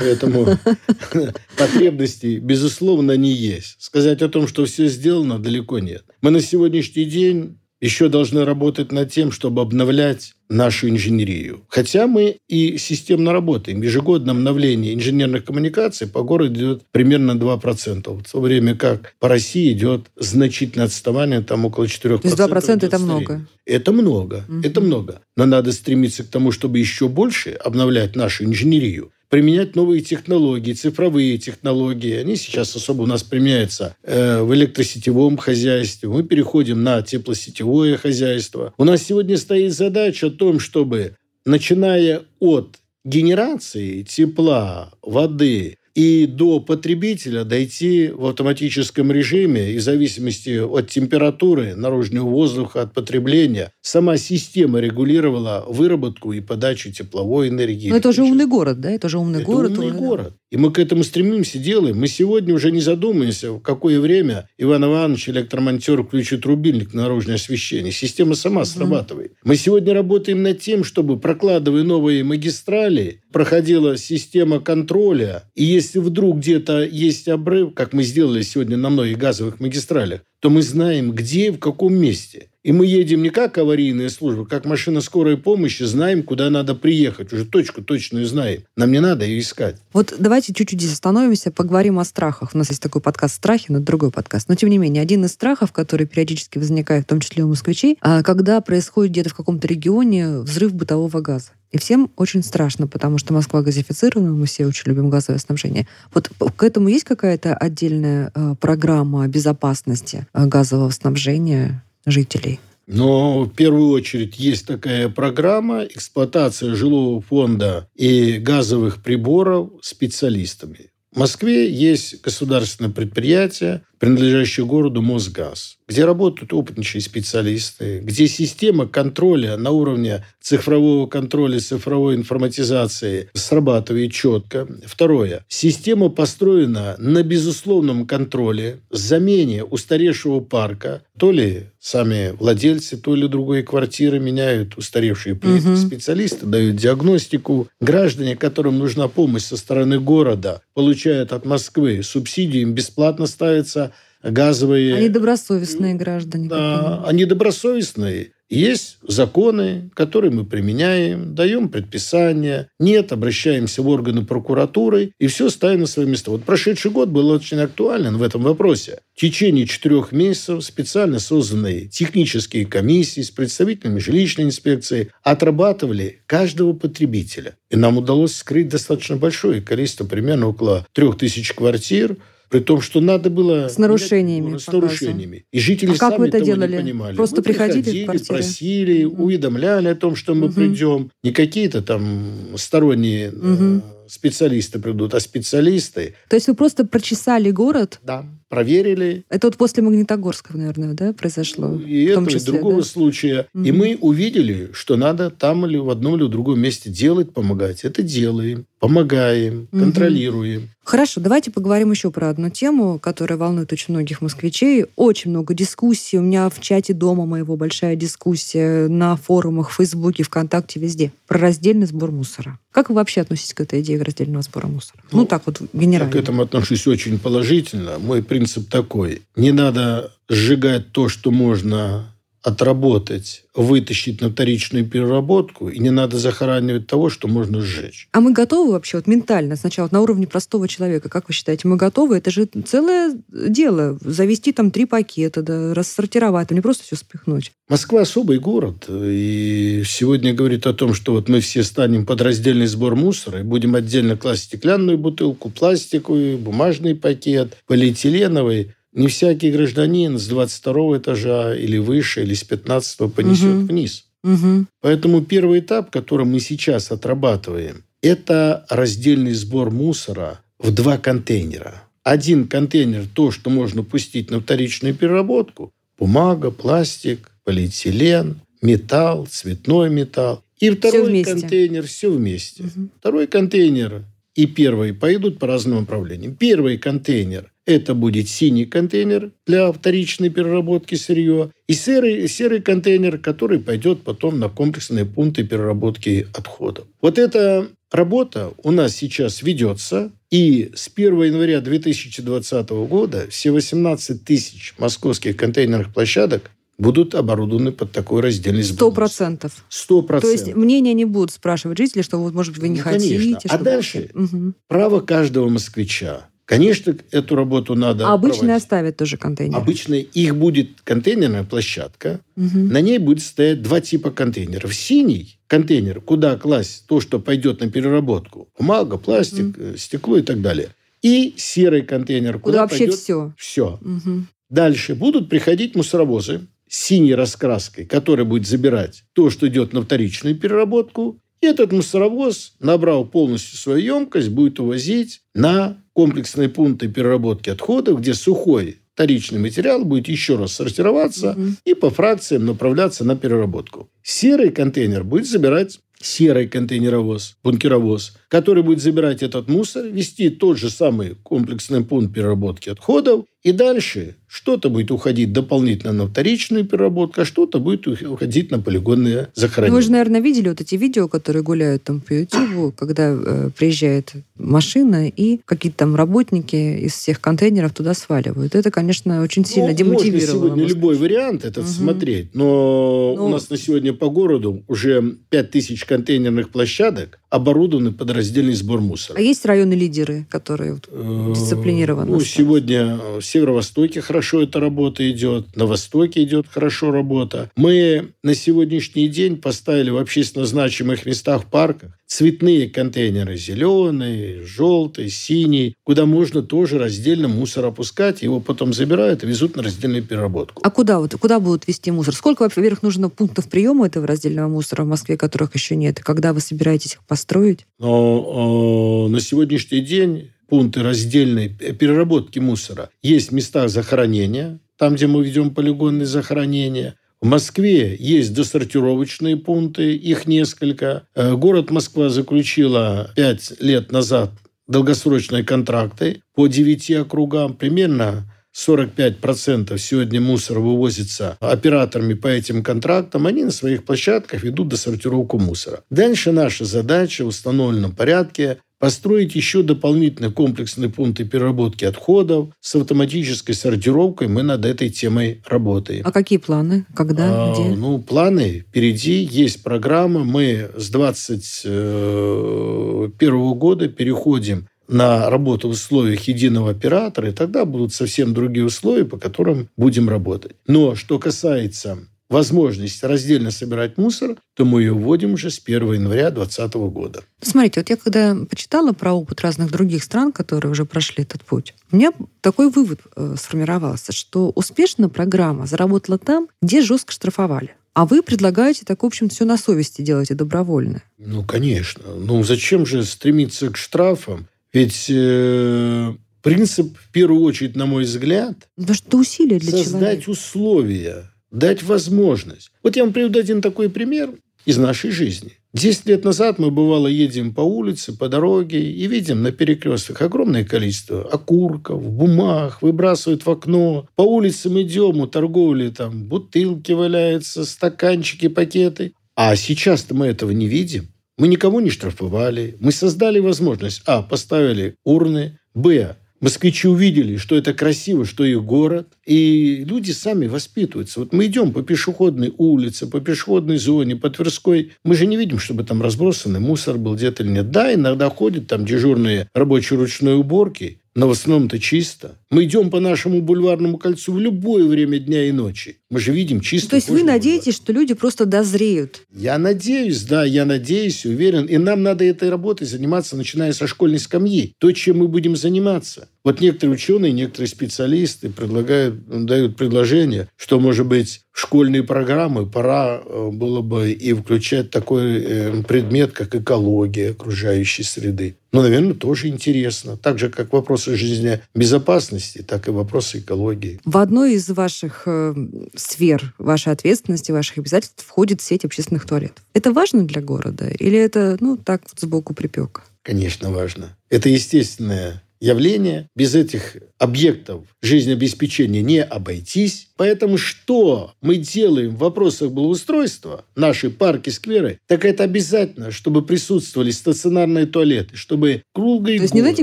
поэтому 0.00 0.58
потребности, 1.56 2.40
безусловно, 2.42 3.16
не 3.16 3.30
есть. 3.30 3.76
Сказать 3.78 4.22
о 4.22 4.28
том, 4.28 4.48
что 4.48 4.64
все 4.64 4.88
сделано, 4.88 5.38
далеко 5.38 5.78
нет. 5.78 6.04
Мы 6.20 6.32
на 6.32 6.40
сегодняшний 6.40 7.04
день 7.04 7.60
еще 7.82 8.08
должны 8.08 8.44
работать 8.44 8.92
над 8.92 9.10
тем, 9.10 9.32
чтобы 9.32 9.60
обновлять 9.60 10.34
нашу 10.48 10.88
инженерию. 10.88 11.64
Хотя 11.68 12.06
мы 12.06 12.36
и 12.48 12.78
системно 12.78 13.32
работаем. 13.32 13.82
Ежегодное 13.82 14.34
обновление 14.34 14.94
инженерных 14.94 15.44
коммуникаций 15.44 16.06
по 16.06 16.22
городу 16.22 16.54
идет 16.54 16.82
примерно 16.92 17.32
2%. 17.32 18.22
В 18.22 18.30
то 18.30 18.40
время 18.40 18.76
как 18.76 19.14
по 19.18 19.28
России 19.28 19.72
идет 19.72 20.06
значительное 20.16 20.86
отставание, 20.86 21.40
там 21.40 21.64
около 21.64 21.84
4%. 21.84 22.18
То 22.18 22.28
есть 22.28 22.38
2% 22.38 22.86
это 22.86 22.98
много? 23.00 23.46
Это 23.66 23.92
много, 23.92 24.44
угу. 24.48 24.60
это 24.62 24.80
много. 24.80 25.20
Но 25.36 25.46
надо 25.46 25.72
стремиться 25.72 26.22
к 26.22 26.28
тому, 26.28 26.52
чтобы 26.52 26.78
еще 26.78 27.08
больше 27.08 27.50
обновлять 27.50 28.14
нашу 28.14 28.44
инженерию 28.44 29.10
применять 29.32 29.76
новые 29.76 30.02
технологии, 30.02 30.74
цифровые 30.74 31.38
технологии. 31.38 32.16
Они 32.16 32.36
сейчас 32.36 32.76
особо 32.76 33.04
у 33.04 33.06
нас 33.06 33.22
применяются 33.22 33.96
э, 34.02 34.42
в 34.42 34.52
электросетевом 34.54 35.38
хозяйстве. 35.38 36.10
Мы 36.10 36.22
переходим 36.22 36.82
на 36.82 37.00
теплосетевое 37.00 37.96
хозяйство. 37.96 38.74
У 38.76 38.84
нас 38.84 39.02
сегодня 39.02 39.38
стоит 39.38 39.72
задача 39.72 40.26
о 40.26 40.30
том, 40.30 40.60
чтобы, 40.60 41.16
начиная 41.46 42.24
от 42.40 42.76
генерации 43.06 44.02
тепла, 44.02 44.92
воды, 45.00 45.78
и 45.94 46.26
до 46.26 46.60
потребителя 46.60 47.44
дойти 47.44 48.08
в 48.08 48.26
автоматическом 48.26 49.12
режиме 49.12 49.72
и 49.72 49.78
в 49.78 49.82
зависимости 49.82 50.58
от 50.58 50.88
температуры 50.88 51.74
наружного 51.74 52.28
воздуха, 52.28 52.82
от 52.82 52.94
потребления. 52.94 53.72
Сама 53.82 54.16
система 54.16 54.80
регулировала 54.80 55.64
выработку 55.68 56.32
и 56.32 56.40
подачу 56.40 56.92
тепловой 56.92 57.48
энергии. 57.48 57.90
Но 57.90 57.96
это 57.96 58.08
уже 58.08 58.22
умный 58.22 58.46
город, 58.46 58.80
да? 58.80 58.90
Это 58.90 59.06
уже 59.06 59.18
умный 59.18 59.42
это 59.42 59.50
город. 59.50 59.78
умный 59.78 59.90
город. 59.92 60.34
И 60.50 60.58
мы 60.58 60.70
к 60.70 60.78
этому 60.78 61.02
стремимся, 61.02 61.58
делаем. 61.58 61.98
Мы 61.98 62.08
сегодня 62.08 62.54
уже 62.54 62.70
не 62.70 62.80
задумываемся, 62.80 63.52
в 63.52 63.60
какое 63.60 63.98
время 64.00 64.48
Иван 64.58 64.84
Иванович, 64.84 65.30
электромонтер, 65.30 66.02
включит 66.02 66.44
рубильник 66.44 66.92
на 66.92 67.02
наружное 67.02 67.36
освещение. 67.36 67.90
Система 67.90 68.34
сама 68.34 68.66
срабатывает. 68.66 69.32
Мы 69.44 69.56
сегодня 69.56 69.94
работаем 69.94 70.42
над 70.42 70.60
тем, 70.60 70.84
чтобы, 70.84 71.18
прокладывая 71.18 71.84
новые 71.84 72.22
магистрали, 72.22 73.21
проходила 73.32 73.96
система 73.96 74.60
контроля. 74.60 75.50
И 75.54 75.64
если 75.64 75.98
вдруг 75.98 76.38
где-то 76.38 76.82
есть 76.84 77.28
обрыв, 77.28 77.74
как 77.74 77.92
мы 77.92 78.02
сделали 78.02 78.42
сегодня 78.42 78.76
на 78.76 78.90
многих 78.90 79.18
газовых 79.18 79.58
магистралях, 79.58 80.20
то 80.40 80.50
мы 80.50 80.62
знаем, 80.62 81.12
где 81.12 81.48
и 81.48 81.50
в 81.50 81.58
каком 81.58 81.94
месте. 81.94 82.51
И 82.62 82.70
мы 82.70 82.86
едем 82.86 83.22
не 83.22 83.30
как 83.30 83.58
аварийная 83.58 84.08
служба, 84.08 84.46
как 84.46 84.64
машина 84.64 85.00
скорой 85.00 85.36
помощи, 85.36 85.82
знаем, 85.82 86.22
куда 86.22 86.48
надо 86.48 86.76
приехать. 86.76 87.32
Уже 87.32 87.44
точку 87.44 87.82
точную 87.82 88.24
знаем. 88.24 88.62
Нам 88.76 88.92
не 88.92 89.00
надо 89.00 89.24
ее 89.24 89.40
искать. 89.40 89.76
Вот 89.92 90.14
давайте 90.16 90.54
чуть-чуть 90.54 90.80
здесь 90.80 90.92
остановимся, 90.92 91.50
поговорим 91.50 91.98
о 91.98 92.04
страхах. 92.04 92.54
У 92.54 92.58
нас 92.58 92.68
есть 92.70 92.80
такой 92.80 93.00
подкаст 93.00 93.34
«Страхи», 93.34 93.66
но 93.68 93.80
другой 93.80 94.12
подкаст. 94.12 94.48
Но, 94.48 94.54
тем 94.54 94.70
не 94.70 94.78
менее, 94.78 95.02
один 95.02 95.24
из 95.24 95.32
страхов, 95.32 95.72
который 95.72 96.06
периодически 96.06 96.58
возникает, 96.58 97.04
в 97.04 97.08
том 97.08 97.18
числе 97.18 97.42
у 97.42 97.48
москвичей, 97.48 97.98
а, 98.00 98.22
когда 98.22 98.60
происходит 98.60 99.10
где-то 99.10 99.30
в 99.30 99.34
каком-то 99.34 99.66
регионе 99.66 100.38
взрыв 100.38 100.72
бытового 100.72 101.20
газа. 101.20 101.50
И 101.72 101.78
всем 101.78 102.12
очень 102.16 102.44
страшно, 102.44 102.86
потому 102.86 103.18
что 103.18 103.32
Москва 103.32 103.62
газифицирована, 103.62 104.32
мы 104.32 104.46
все 104.46 104.66
очень 104.66 104.84
любим 104.86 105.10
газовое 105.10 105.38
снабжение. 105.38 105.88
Вот 106.14 106.30
к 106.54 106.62
этому 106.62 106.88
есть 106.88 107.04
какая-то 107.04 107.54
отдельная 107.54 108.30
э, 108.34 108.54
программа 108.60 109.26
безопасности 109.26 110.26
э, 110.34 110.46
газового 110.46 110.90
снабжения 110.90 111.82
жителей? 112.06 112.60
Но 112.86 113.44
в 113.44 113.54
первую 113.54 113.90
очередь 113.90 114.38
есть 114.38 114.66
такая 114.66 115.08
программа 115.08 115.84
эксплуатация 115.84 116.74
жилого 116.74 117.20
фонда 117.20 117.88
и 117.94 118.38
газовых 118.38 119.02
приборов 119.02 119.70
специалистами. 119.82 120.90
В 121.12 121.18
Москве 121.18 121.70
есть 121.70 122.22
государственное 122.22 122.90
предприятие, 122.90 123.82
принадлежащее 124.02 124.66
городу 124.66 125.00
Мосгаз, 125.00 125.78
где 125.86 126.04
работают 126.04 126.52
опытнейшие 126.52 127.00
специалисты, 127.00 128.00
где 128.00 128.26
система 128.26 128.88
контроля 128.88 129.56
на 129.56 129.70
уровне 129.70 130.24
цифрового 130.40 131.06
контроля, 131.06 131.60
цифровой 131.60 132.16
информатизации 132.16 133.30
срабатывает 133.32 134.12
четко. 134.12 134.66
Второе. 134.84 135.44
Система 135.46 136.08
построена 136.08 136.96
на 136.98 137.22
безусловном 137.22 138.08
контроле, 138.08 138.80
замене 138.90 139.62
устаревшего 139.62 140.40
парка. 140.40 141.02
То 141.16 141.30
ли 141.30 141.66
сами 141.78 142.34
владельцы 142.36 142.96
то 142.96 143.14
или 143.14 143.28
другой 143.28 143.62
квартиры 143.62 144.18
меняют 144.18 144.76
устаревшие 144.76 145.36
плиты. 145.36 145.68
Угу. 145.68 145.76
Специалисты 145.76 146.46
дают 146.46 146.74
диагностику. 146.74 147.68
Граждане, 147.80 148.34
которым 148.34 148.78
нужна 148.78 149.06
помощь 149.06 149.44
со 149.44 149.56
стороны 149.56 150.00
города, 150.00 150.62
получают 150.74 151.32
от 151.32 151.44
Москвы 151.44 152.02
субсидии, 152.02 152.62
им 152.62 152.72
бесплатно 152.72 153.26
ставятся 153.26 153.91
газовые... 154.22 154.94
Они 154.94 155.08
добросовестные 155.08 155.94
граждане. 155.94 156.48
Да, 156.48 157.04
они 157.04 157.24
добросовестные. 157.24 158.32
Есть 158.52 158.98
законы, 159.00 159.90
которые 159.94 160.30
мы 160.30 160.44
применяем, 160.44 161.34
даем 161.34 161.70
предписания. 161.70 162.68
Нет, 162.78 163.10
обращаемся 163.10 163.80
в 163.80 163.88
органы 163.88 164.26
прокуратуры, 164.26 165.12
и 165.18 165.26
все 165.26 165.48
ставим 165.48 165.80
на 165.80 165.86
свои 165.86 166.04
места. 166.04 166.30
Вот 166.30 166.44
прошедший 166.44 166.90
год 166.90 167.08
был 167.08 167.30
очень 167.30 167.58
актуален 167.60 168.18
в 168.18 168.22
этом 168.22 168.42
вопросе. 168.42 168.98
В 169.14 169.20
течение 169.20 169.66
четырех 169.66 170.12
месяцев 170.12 170.62
специально 170.64 171.18
созданные 171.18 171.88
технические 171.88 172.66
комиссии 172.66 173.22
с 173.22 173.30
представителями 173.30 173.98
жилищной 173.98 174.44
инспекции 174.44 175.10
отрабатывали 175.22 176.20
каждого 176.26 176.74
потребителя. 176.74 177.56
И 177.70 177.76
нам 177.76 177.96
удалось 177.96 178.36
скрыть 178.36 178.68
достаточно 178.68 179.16
большое 179.16 179.62
количество, 179.62 180.04
примерно 180.04 180.48
около 180.48 180.86
трех 180.92 181.16
тысяч 181.16 181.54
квартир– 181.54 182.18
при 182.52 182.60
том, 182.60 182.82
что 182.82 183.00
надо 183.00 183.30
было... 183.30 183.68
С 183.68 183.78
нарушениями. 183.78 184.58
С 184.58 184.66
нарушениями. 184.66 185.46
И 185.52 185.58
жители 185.58 185.92
а 185.92 185.94
сами 185.94 186.10
как 186.10 186.18
вы 186.18 186.28
это 186.28 186.36
этого 186.36 186.54
делали? 186.54 186.72
не 186.72 186.82
понимали. 186.82 187.16
Просто 187.16 187.36
мы 187.36 187.42
приходили, 187.44 187.82
приходили 187.82 188.22
в 188.22 188.26
просили, 188.26 189.04
угу. 189.04 189.24
уведомляли 189.24 189.88
о 189.88 189.94
том, 189.94 190.14
что 190.14 190.34
мы 190.34 190.48
угу. 190.48 190.54
придем. 190.54 191.10
Не 191.22 191.32
какие-то 191.32 191.80
там 191.80 192.50
сторонние 192.56 193.30
угу. 193.30 193.82
специалисты 194.06 194.78
придут, 194.80 195.14
а 195.14 195.20
специалисты. 195.20 196.14
То 196.28 196.36
есть 196.36 196.46
вы 196.46 196.54
просто 196.54 196.84
прочесали 196.84 197.50
город? 197.50 198.00
Да 198.04 198.26
проверили. 198.52 199.24
Это 199.30 199.46
вот 199.46 199.56
после 199.56 199.82
Магнитогорска, 199.82 200.54
наверное, 200.54 200.92
да, 200.92 201.14
произошло? 201.14 201.80
И 201.80 202.04
этого, 202.04 202.28
числе, 202.28 202.52
и 202.52 202.56
другого 202.58 202.82
да? 202.82 202.86
случая. 202.86 203.46
Угу. 203.54 203.64
И 203.64 203.72
мы 203.72 203.96
увидели, 203.98 204.68
что 204.74 204.98
надо 204.98 205.30
там 205.30 205.64
или 205.64 205.78
в 205.78 205.88
одном 205.88 206.16
или 206.16 206.24
в 206.24 206.28
другом 206.28 206.60
месте 206.60 206.90
делать, 206.90 207.32
помогать. 207.32 207.82
Это 207.84 208.02
делаем, 208.02 208.66
помогаем, 208.78 209.68
угу. 209.72 209.80
контролируем. 209.80 210.68
Хорошо, 210.84 211.20
давайте 211.20 211.50
поговорим 211.52 211.92
еще 211.92 212.10
про 212.10 212.28
одну 212.28 212.50
тему, 212.50 212.98
которая 212.98 213.38
волнует 213.38 213.72
очень 213.72 213.94
многих 213.94 214.20
москвичей. 214.20 214.86
Очень 214.96 215.30
много 215.30 215.54
дискуссий. 215.54 216.18
У 216.18 216.22
меня 216.22 216.50
в 216.50 216.60
чате 216.60 216.92
дома 216.92 217.24
моего 217.24 217.56
большая 217.56 217.94
дискуссия 217.94 218.88
на 218.88 219.16
форумах, 219.16 219.70
в 219.70 219.76
Фейсбуке, 219.76 220.24
ВКонтакте, 220.24 220.80
везде. 220.80 221.12
Про 221.28 221.38
раздельный 221.38 221.86
сбор 221.86 222.10
мусора. 222.10 222.58
Как 222.72 222.88
вы 222.88 222.96
вообще 222.96 223.20
относитесь 223.20 223.54
к 223.54 223.60
этой 223.60 223.80
идее 223.80 224.02
раздельного 224.02 224.42
сбора 224.42 224.66
мусора? 224.66 224.98
Ну, 225.12 225.20
ну 225.20 225.26
так 225.26 225.42
вот 225.46 225.60
генерально. 225.72 226.12
Я 226.12 226.20
к 226.20 226.22
этому 226.22 226.42
отношусь 226.42 226.86
очень 226.86 227.18
положительно. 227.18 227.98
Мой 227.98 228.22
принцип 228.42 228.68
такой. 228.68 229.22
Не 229.36 229.52
надо 229.52 230.12
сжигать 230.28 230.90
то, 230.90 231.08
что 231.08 231.30
можно 231.30 232.11
отработать, 232.42 233.44
вытащить 233.54 234.20
на 234.20 234.30
вторичную 234.30 234.84
переработку, 234.84 235.68
и 235.68 235.78
не 235.78 235.90
надо 235.90 236.18
захоранивать 236.18 236.86
того, 236.86 237.08
что 237.08 237.28
можно 237.28 237.60
сжечь. 237.60 238.08
А 238.12 238.20
мы 238.20 238.32
готовы 238.32 238.72
вообще 238.72 238.96
вот 238.96 239.06
ментально 239.06 239.56
сначала 239.56 239.88
на 239.90 240.00
уровне 240.00 240.26
простого 240.26 240.66
человека, 240.66 241.08
как 241.08 241.28
вы 241.28 241.34
считаете, 241.34 241.68
мы 241.68 241.76
готовы? 241.76 242.16
Это 242.16 242.30
же 242.30 242.48
целое 242.66 243.16
дело. 243.30 243.98
Завести 244.00 244.52
там 244.52 244.70
три 244.70 244.86
пакета, 244.86 245.42
да, 245.42 245.74
рассортировать, 245.74 246.50
а 246.50 246.54
не 246.54 246.60
просто 246.60 246.84
все 246.84 246.96
спихнуть. 246.96 247.52
Москва 247.68 248.02
особый 248.02 248.38
город, 248.38 248.86
и 248.88 249.82
сегодня 249.86 250.34
говорит 250.34 250.66
о 250.66 250.74
том, 250.74 250.94
что 250.94 251.12
вот 251.12 251.28
мы 251.28 251.40
все 251.40 251.62
станем 251.62 252.04
под 252.04 252.20
раздельный 252.20 252.66
сбор 252.66 252.96
мусора 252.96 253.40
и 253.40 253.44
будем 253.44 253.74
отдельно 253.74 254.16
класть 254.16 254.44
стеклянную 254.44 254.98
бутылку, 254.98 255.48
пластиковую, 255.48 256.38
бумажный 256.38 256.94
пакет, 256.94 257.56
полиэтиленовый 257.66 258.74
не 258.92 259.08
всякий 259.08 259.50
гражданин 259.50 260.18
с 260.18 260.26
22 260.26 260.98
этажа 260.98 261.54
или 261.54 261.78
выше, 261.78 262.22
или 262.22 262.34
с 262.34 262.44
15 262.44 263.12
понесет 263.12 263.56
угу. 263.56 263.66
вниз. 263.66 264.04
Угу. 264.24 264.66
Поэтому 264.80 265.22
первый 265.22 265.60
этап, 265.60 265.90
который 265.90 266.26
мы 266.26 266.40
сейчас 266.40 266.92
отрабатываем, 266.92 267.84
это 268.02 268.66
раздельный 268.68 269.32
сбор 269.32 269.70
мусора 269.70 270.40
в 270.58 270.72
два 270.72 270.98
контейнера. 270.98 271.82
Один 272.02 272.48
контейнер– 272.48 273.06
то, 273.14 273.30
что 273.30 273.50
можно 273.50 273.82
пустить 273.82 274.30
на 274.30 274.40
вторичную 274.40 274.94
переработку. 274.94 275.72
Бумага, 275.98 276.50
пластик, 276.50 277.30
полиэтилен, 277.44 278.40
металл, 278.60 279.26
цветной 279.26 279.88
металл. 279.90 280.42
И 280.58 280.70
второй 280.70 281.22
все 281.22 281.32
контейнер– 281.32 281.86
все 281.86 282.10
вместе. 282.10 282.64
Угу. 282.64 282.88
Второй 282.98 283.26
контейнер 283.26 284.04
и 284.34 284.46
первый 284.46 284.94
пойдут 284.94 285.38
по 285.38 285.46
разным 285.46 285.80
направлениям. 285.80 286.34
Первый 286.34 286.78
контейнер 286.78 287.51
это 287.66 287.94
будет 287.94 288.28
синий 288.28 288.64
контейнер 288.64 289.32
для 289.46 289.70
вторичной 289.72 290.30
переработки 290.30 290.94
сырья 290.94 291.50
и 291.66 291.74
серый, 291.74 292.28
серый 292.28 292.60
контейнер, 292.60 293.18
который 293.18 293.58
пойдет 293.60 294.02
потом 294.02 294.38
на 294.38 294.48
комплексные 294.48 295.04
пункты 295.04 295.44
переработки 295.44 296.26
отходов. 296.34 296.86
Вот 297.00 297.18
эта 297.18 297.68
работа 297.90 298.52
у 298.62 298.70
нас 298.70 298.96
сейчас 298.96 299.42
ведется, 299.42 300.10
и 300.30 300.70
с 300.74 300.90
1 300.94 301.22
января 301.22 301.60
2020 301.60 302.70
года 302.70 303.26
все 303.30 303.50
18 303.50 304.24
тысяч 304.24 304.74
московских 304.78 305.36
контейнерных 305.36 305.92
площадок 305.92 306.50
будут 306.78 307.14
оборудованы 307.14 307.70
под 307.70 307.92
такой 307.92 308.22
раздельный 308.22 308.62
сбор. 308.62 308.76
Сто 308.76 308.90
процентов. 308.90 309.64
Сто 309.68 310.02
процентов. 310.02 310.40
То 310.40 310.46
есть 310.46 310.56
мнения 310.56 310.94
не 310.94 311.04
будут 311.04 311.32
спрашивать 311.32 311.78
жители, 311.78 312.02
что, 312.02 312.18
вот, 312.18 312.32
может 312.32 312.54
быть, 312.54 312.62
вы 312.62 312.68
не 312.68 312.78
ну, 312.78 312.84
хотите. 312.84 313.18
Конечно. 313.18 313.40
А 313.50 313.58
дальше 313.58 314.10
угу. 314.14 314.54
право 314.68 315.00
каждого 315.00 315.48
москвича 315.48 316.26
Конечно, 316.56 316.94
эту 317.10 317.34
работу 317.34 317.74
надо 317.74 318.08
А 318.08 318.12
обычные 318.12 318.40
проводить. 318.40 318.62
оставят 318.62 318.96
тоже 318.98 319.16
контейнеры? 319.16 319.58
Обычно 319.58 319.94
их 319.94 320.36
будет 320.36 320.82
контейнерная 320.84 321.44
площадка. 321.44 322.20
Угу. 322.36 322.58
На 322.58 322.82
ней 322.82 322.98
будет 322.98 323.22
стоять 323.22 323.62
два 323.62 323.80
типа 323.80 324.10
контейнеров. 324.10 324.74
Синий 324.74 325.38
контейнер, 325.46 326.02
куда 326.02 326.36
класть 326.36 326.84
то, 326.86 327.00
что 327.00 327.18
пойдет 327.18 327.60
на 327.60 327.70
переработку. 327.70 328.48
Бумага, 328.58 328.98
пластик, 328.98 329.56
угу. 329.56 329.76
стекло 329.78 330.18
и 330.18 330.22
так 330.22 330.42
далее. 330.42 330.68
И 331.00 331.34
серый 331.38 331.82
контейнер, 331.82 332.38
куда, 332.38 332.42
куда 332.42 332.60
вообще 332.62 332.78
пойдет 332.78 332.94
все. 332.94 333.32
Все. 333.38 333.78
Угу. 333.80 334.26
Дальше 334.50 334.94
будут 334.94 335.30
приходить 335.30 335.74
мусоровозы 335.74 336.42
с 336.68 336.78
синей 336.78 337.14
раскраской, 337.14 337.86
который 337.86 338.26
будет 338.26 338.46
забирать 338.46 339.04
то, 339.14 339.30
что 339.30 339.48
идет 339.48 339.72
на 339.72 339.80
вторичную 339.80 340.36
переработку, 340.36 341.18
и 341.40 341.46
этот 341.46 341.72
мусоровоз, 341.72 342.54
набрал 342.60 343.04
полностью 343.04 343.58
свою 343.58 343.96
емкость, 343.96 344.28
будет 344.28 344.60
увозить 344.60 345.22
на 345.34 345.81
комплексные 345.92 346.48
пункты 346.48 346.88
переработки 346.88 347.50
отходов, 347.50 348.00
где 348.00 348.14
сухой 348.14 348.78
вторичный 348.94 349.38
материал 349.38 349.84
будет 349.84 350.08
еще 350.08 350.36
раз 350.36 350.52
сортироваться 350.52 351.32
угу. 351.32 351.46
и 351.64 351.74
по 351.74 351.90
фракциям 351.90 352.44
направляться 352.44 353.04
на 353.04 353.16
переработку. 353.16 353.90
Серый 354.02 354.50
контейнер 354.50 355.04
будет 355.04 355.26
забирать 355.26 355.80
серый 356.02 356.48
контейнеровоз, 356.48 357.36
бункеровоз, 357.42 358.16
который 358.28 358.62
будет 358.62 358.80
забирать 358.80 359.22
этот 359.22 359.48
мусор, 359.48 359.86
вести 359.86 360.30
тот 360.30 360.58
же 360.58 360.70
самый 360.70 361.16
комплексный 361.22 361.84
пункт 361.84 362.14
переработки 362.14 362.68
отходов, 362.68 363.24
и 363.42 363.50
дальше 363.50 364.14
что-то 364.28 364.70
будет 364.70 364.90
уходить 364.90 365.32
дополнительно 365.32 365.92
на 365.92 366.06
вторичную 366.06 366.64
переработку, 366.64 367.22
а 367.22 367.24
что-то 367.24 367.58
будет 367.58 367.86
уходить 367.86 368.50
на 368.50 368.60
полигонные 368.60 369.28
захоронения. 369.34 369.76
Вы 369.76 369.82
же, 369.82 369.90
наверное, 369.90 370.20
видели 370.20 370.48
вот 370.48 370.60
эти 370.60 370.76
видео, 370.76 371.08
которые 371.08 371.42
гуляют 371.42 371.82
там 371.82 372.00
по 372.00 372.14
YouTube, 372.14 372.74
когда 372.76 373.10
э, 373.12 373.50
приезжает 373.58 374.12
машина 374.36 375.08
и 375.08 375.40
какие-то 375.44 375.78
там 375.78 375.96
работники 375.96 376.56
из 376.56 376.92
всех 376.92 377.20
контейнеров 377.20 377.74
туда 377.74 377.94
сваливают. 377.94 378.54
Это, 378.54 378.70
конечно, 378.70 379.22
очень 379.22 379.44
сильно 379.44 379.70
ну, 379.70 379.76
демотивировало. 379.76 380.48
Можно 380.48 380.56
сегодня 380.56 380.66
любой 380.66 380.96
вариант 380.96 381.44
этот 381.44 381.64
угу. 381.64 381.72
смотреть, 381.72 382.34
но 382.34 383.14
ну, 383.16 383.24
у 383.26 383.28
нас 383.28 383.50
на 383.50 383.58
сегодня 383.58 383.92
по 383.92 384.08
городу 384.08 384.62
уже 384.68 385.16
5000 385.30 385.84
контейнерных 385.92 386.50
площадок 386.50 387.18
оборудованы 387.32 387.92
под 387.92 388.10
раздельный 388.10 388.52
сбор 388.52 388.82
мусора. 388.82 389.16
А 389.16 389.20
есть 389.22 389.46
районы-лидеры, 389.46 390.26
которые 390.28 390.78
э, 390.88 391.32
дисциплинированы? 391.34 392.10
Ну, 392.10 392.20
сегодня 392.20 392.98
в 393.18 393.22
Северо-Востоке 393.22 394.02
хорошо 394.02 394.42
эта 394.42 394.60
работа 394.60 395.10
идет, 395.10 395.56
на 395.56 395.64
Востоке 395.64 396.22
идет 396.22 396.46
хорошо 396.46 396.90
работа. 396.90 397.50
Мы 397.56 398.10
на 398.22 398.34
сегодняшний 398.34 399.08
день 399.08 399.38
поставили 399.38 399.88
в 399.88 399.96
общественно 399.96 400.44
значимых 400.44 401.06
местах 401.06 401.44
в 401.44 401.46
парках 401.46 401.92
цветные 402.12 402.68
контейнеры, 402.68 403.38
зеленый, 403.38 404.44
желтый, 404.44 405.08
синий, 405.08 405.74
куда 405.82 406.04
можно 406.04 406.42
тоже 406.42 406.78
раздельно 406.78 407.26
мусор 407.26 407.64
опускать, 407.64 408.20
его 408.20 408.38
потом 408.38 408.74
забирают 408.74 409.24
и 409.24 409.26
везут 409.26 409.56
на 409.56 409.62
раздельную 409.62 410.02
переработку. 410.02 410.60
А 410.62 410.70
куда 410.70 410.98
вот, 410.98 411.14
куда 411.14 411.40
будут 411.40 411.66
вести 411.66 411.90
мусор? 411.90 412.14
Сколько, 412.14 412.42
во-первых, 412.42 412.82
нужно 412.82 413.08
пунктов 413.08 413.48
приема 413.48 413.86
этого 413.86 414.06
раздельного 414.06 414.48
мусора 414.48 414.84
в 414.84 414.88
Москве, 414.88 415.16
которых 415.16 415.54
еще 415.54 415.74
нет? 415.74 416.00
И 416.00 416.02
когда 416.02 416.34
вы 416.34 416.40
собираетесь 416.40 416.94
их 416.94 417.00
построить? 417.22 417.66
Но, 417.78 419.06
э, 419.06 419.12
на 419.12 419.20
сегодняшний 419.20 419.80
день 419.80 420.30
пункты 420.48 420.82
раздельной 420.82 421.48
переработки 421.48 422.40
мусора 422.40 422.90
есть 423.02 423.30
в 423.30 423.34
местах 423.34 423.68
захоронения, 423.68 424.58
там, 424.76 424.94
где 424.94 425.06
мы 425.06 425.24
ведем 425.24 425.54
полигонные 425.54 426.06
захоронения, 426.06 426.96
в 427.20 427.26
Москве 427.26 427.96
есть 427.96 428.34
досортировочные 428.34 429.36
пункты, 429.36 429.94
их 429.94 430.26
несколько. 430.26 431.06
Э, 431.14 431.36
город 431.36 431.70
Москва 431.70 432.08
заключила 432.08 433.12
пять 433.14 433.52
лет 433.60 433.92
назад 433.92 434.32
долгосрочные 434.66 435.44
контракты 435.44 436.22
по 436.34 436.48
девяти 436.48 436.94
округам. 436.94 437.54
Примерно 437.54 438.24
45% 438.54 439.76
сегодня 439.78 440.20
мусор 440.20 440.58
вывозится 440.58 441.36
операторами 441.40 442.14
по 442.14 442.28
этим 442.28 442.62
контрактам, 442.62 443.26
они 443.26 443.44
на 443.44 443.50
своих 443.50 443.84
площадках 443.84 444.42
ведут 444.42 444.68
досортировку 444.68 445.38
мусора. 445.38 445.80
Дальше 445.90 446.32
наша 446.32 446.64
задача 446.64 447.24
в 447.24 447.28
установленном 447.28 447.94
порядке 447.94 448.58
построить 448.82 449.34
еще 449.36 449.62
дополнительные 449.62 450.32
комплексные 450.32 450.90
пункты 450.90 451.24
переработки 451.24 451.84
отходов 451.84 452.48
с 452.60 452.74
автоматической 452.74 453.54
сортировкой. 453.54 454.26
Мы 454.26 454.42
над 454.42 454.64
этой 454.64 454.90
темой 454.90 455.40
работаем. 455.46 456.02
А 456.04 456.10
какие 456.10 456.40
планы? 456.40 456.84
Когда? 456.92 457.28
А, 457.28 457.54
где? 457.54 457.76
Ну, 457.76 458.00
планы 458.00 458.64
впереди. 458.68 459.22
Есть 459.22 459.62
программа. 459.62 460.24
Мы 460.24 460.68
с 460.76 460.90
2021 460.90 463.12
э, 463.22 463.54
года 463.54 463.86
переходим 463.86 464.66
на 464.92 465.30
работу 465.30 465.68
в 465.68 465.72
условиях 465.72 466.22
единого 466.28 466.70
оператора, 466.70 467.30
и 467.30 467.32
тогда 467.32 467.64
будут 467.64 467.92
совсем 467.92 468.34
другие 468.34 468.66
условия, 468.66 469.04
по 469.04 469.18
которым 469.18 469.68
будем 469.76 470.08
работать. 470.08 470.56
Но 470.66 470.94
что 470.94 471.18
касается 471.18 471.98
возможность 472.32 473.04
раздельно 473.04 473.50
собирать 473.50 473.98
мусор, 473.98 474.36
то 474.54 474.64
мы 474.64 474.80
ее 474.80 474.94
вводим 474.94 475.34
уже 475.34 475.50
с 475.50 475.60
1 475.64 475.92
января 475.92 476.30
2020 476.30 476.74
года. 476.90 477.22
Смотрите, 477.42 477.80
вот 477.80 477.90
я 477.90 477.96
когда 477.96 478.36
почитала 478.48 478.92
про 478.92 479.12
опыт 479.12 479.42
разных 479.42 479.70
других 479.70 480.02
стран, 480.02 480.32
которые 480.32 480.72
уже 480.72 480.84
прошли 480.84 481.24
этот 481.24 481.42
путь, 481.42 481.74
у 481.90 481.96
меня 481.96 482.12
такой 482.40 482.70
вывод 482.70 483.00
э, 483.14 483.36
сформировался, 483.38 484.12
что 484.12 484.50
успешно 484.54 485.08
программа 485.08 485.66
заработала 485.66 486.18
там, 486.18 486.48
где 486.62 486.80
жестко 486.80 487.12
штрафовали. 487.12 487.74
А 487.94 488.06
вы 488.06 488.22
предлагаете 488.22 488.84
так, 488.86 489.02
в 489.02 489.06
общем, 489.06 489.28
все 489.28 489.44
на 489.44 489.58
совести 489.58 490.00
делаете 490.00 490.34
добровольно. 490.34 491.02
Ну, 491.18 491.44
конечно. 491.44 492.14
Ну, 492.16 492.42
зачем 492.42 492.86
же 492.86 493.04
стремиться 493.04 493.68
к 493.68 493.76
штрафам? 493.76 494.48
Ведь 494.72 495.06
э, 495.10 496.14
принцип, 496.42 496.96
в 496.96 497.10
первую 497.12 497.42
очередь, 497.42 497.76
на 497.76 497.86
мой 497.86 498.04
взгляд, 498.04 498.56
Потому 498.76 498.94
что 498.94 499.18
усилия 499.18 499.58
для 499.58 499.70
создать 499.70 500.24
человека. 500.24 500.30
условия 500.30 501.30
дать 501.50 501.82
возможность. 501.82 502.70
Вот 502.82 502.96
я 502.96 503.04
вам 503.04 503.12
приведу 503.12 503.38
один 503.38 503.60
такой 503.60 503.90
пример 503.90 504.30
из 504.64 504.78
нашей 504.78 505.10
жизни. 505.10 505.52
Десять 505.74 506.06
лет 506.06 506.24
назад 506.24 506.58
мы, 506.58 506.70
бывало, 506.70 507.06
едем 507.06 507.54
по 507.54 507.62
улице, 507.62 508.16
по 508.16 508.28
дороге 508.28 508.82
и 508.90 509.06
видим 509.06 509.42
на 509.42 509.52
перекрестках 509.52 510.20
огромное 510.20 510.64
количество 510.64 511.22
окурков, 511.22 512.02
бумаг, 512.02 512.82
выбрасывают 512.82 513.44
в 513.46 513.50
окно. 513.50 514.06
По 514.16 514.22
улицам 514.22 514.80
идем, 514.80 515.20
у 515.20 515.26
торговли 515.26 515.88
там 515.88 516.24
бутылки 516.24 516.92
валяются, 516.92 517.64
стаканчики, 517.64 518.48
пакеты. 518.48 519.14
А 519.34 519.56
сейчас-то 519.56 520.14
мы 520.14 520.26
этого 520.26 520.50
не 520.50 520.66
видим. 520.68 521.08
Мы 521.42 521.48
никого 521.48 521.80
не 521.80 521.90
штрафовали. 521.90 522.76
Мы 522.78 522.92
создали 522.92 523.40
возможность. 523.40 524.02
А. 524.06 524.22
Поставили 524.22 524.94
урны. 525.02 525.58
Б 525.74 526.14
Москвичи 526.40 526.86
увидели, 526.86 527.36
что 527.36 527.56
это 527.56 527.74
красиво, 527.74 528.24
что 528.24 528.44
их 528.44 528.64
город, 528.64 529.08
и 529.26 529.84
люди 529.84 530.12
сами 530.12 530.46
воспитываются. 530.46 531.18
Вот 531.18 531.32
мы 531.32 531.46
идем 531.46 531.72
по 531.72 531.82
пешеходной 531.82 532.54
улице, 532.58 533.08
по 533.08 533.20
пешеходной 533.20 533.78
зоне, 533.78 534.14
по 534.14 534.30
Тверской. 534.30 534.92
Мы 535.04 535.16
же 535.16 535.26
не 535.26 535.36
видим, 535.36 535.58
чтобы 535.58 535.82
там 535.82 536.00
разбросанный 536.00 536.60
мусор 536.60 536.96
был 536.96 537.16
где-то 537.16 537.42
или 537.42 537.50
нет. 537.50 537.72
Да, 537.72 537.92
иногда 537.92 538.30
ходят 538.30 538.68
там 538.68 538.84
дежурные 538.84 539.48
рабочие 539.52 539.98
ручной 539.98 540.36
уборки, 540.36 541.01
но 541.14 541.28
в 541.28 541.32
основном-то 541.32 541.78
чисто. 541.78 542.38
Мы 542.50 542.64
идем 542.64 542.90
по 542.90 543.00
нашему 543.00 543.42
бульварному 543.42 543.98
кольцу 543.98 544.32
в 544.32 544.40
любое 544.40 544.84
время 544.84 545.18
дня 545.18 545.46
и 545.46 545.52
ночи. 545.52 545.98
Мы 546.10 546.20
же 546.20 546.32
видим 546.32 546.60
чисто. 546.60 546.90
То 546.90 546.96
есть 546.96 547.08
вы 547.08 547.22
надеетесь, 547.22 547.76
что 547.76 547.92
люди 547.92 548.14
просто 548.14 548.46
дозреют? 548.46 549.22
Я 549.34 549.58
надеюсь, 549.58 550.22
да, 550.22 550.44
я 550.44 550.64
надеюсь, 550.64 551.26
уверен. 551.26 551.66
И 551.66 551.76
нам 551.76 552.02
надо 552.02 552.24
этой 552.24 552.48
работой 552.48 552.86
заниматься, 552.86 553.36
начиная 553.36 553.72
со 553.72 553.86
школьной 553.86 554.18
скамьи. 554.18 554.74
То, 554.78 554.90
чем 554.92 555.18
мы 555.18 555.28
будем 555.28 555.56
заниматься. 555.56 556.28
Вот 556.44 556.60
некоторые 556.60 556.94
ученые, 556.94 557.32
некоторые 557.32 557.68
специалисты 557.68 558.50
предлагают, 558.50 559.46
дают 559.46 559.76
предложение, 559.76 560.48
что, 560.56 560.80
может 560.80 561.06
быть, 561.06 561.42
в 561.52 561.60
школьные 561.60 562.02
программы 562.02 562.66
пора 562.66 563.20
э, 563.24 563.50
было 563.52 563.80
бы 563.82 564.10
и 564.10 564.32
включать 564.32 564.90
такой 564.90 565.38
э, 565.38 565.82
предмет, 565.84 566.32
как 566.32 566.54
экология 566.54 567.30
окружающей 567.30 568.02
среды. 568.02 568.56
Ну, 568.72 568.82
наверное, 568.82 569.14
тоже 569.14 569.48
интересно. 569.48 570.16
Так 570.16 570.38
же, 570.38 570.48
как 570.48 570.72
вопросы 570.72 571.14
жизнедбезопасности, 571.14 572.64
так 572.66 572.88
и 572.88 572.90
вопросы 572.90 573.38
экологии. 573.38 574.00
В 574.04 574.16
одной 574.16 574.54
из 574.54 574.68
ваших 574.70 575.24
э, 575.26 575.54
сфер 575.94 576.54
вашей 576.58 576.92
ответственности, 576.92 577.52
ваших 577.52 577.78
обязательств 577.78 578.24
входит 578.26 578.60
сеть 578.60 578.84
общественных 578.84 579.26
туалетов. 579.26 579.62
Это 579.74 579.92
важно 579.92 580.26
для 580.26 580.40
города? 580.40 580.88
Или 580.88 581.18
это, 581.18 581.56
ну, 581.60 581.76
так 581.76 582.02
вот 582.02 582.18
сбоку 582.18 582.54
припека? 582.54 583.02
Конечно, 583.22 583.70
важно. 583.70 584.16
Это 584.30 584.48
естественная 584.48 585.42
явление. 585.62 586.28
Без 586.34 586.54
этих 586.54 586.96
объектов 587.18 587.84
жизнеобеспечения 588.02 589.00
не 589.00 589.22
обойтись. 589.22 590.08
Поэтому 590.22 590.56
что 590.56 591.34
мы 591.40 591.56
делаем 591.56 592.10
в 592.14 592.18
вопросах 592.18 592.70
благоустройства, 592.70 593.64
наши 593.74 594.08
парки, 594.08 594.50
скверы, 594.50 595.00
так 595.08 595.24
это 595.24 595.42
обязательно, 595.42 596.12
чтобы 596.12 596.42
присутствовали 596.46 597.10
стационарные 597.10 597.86
туалеты, 597.86 598.36
чтобы 598.36 598.84
круглый 598.94 599.38
То 599.38 599.42
есть 599.42 599.54
не 599.54 599.62
эти 599.62 599.82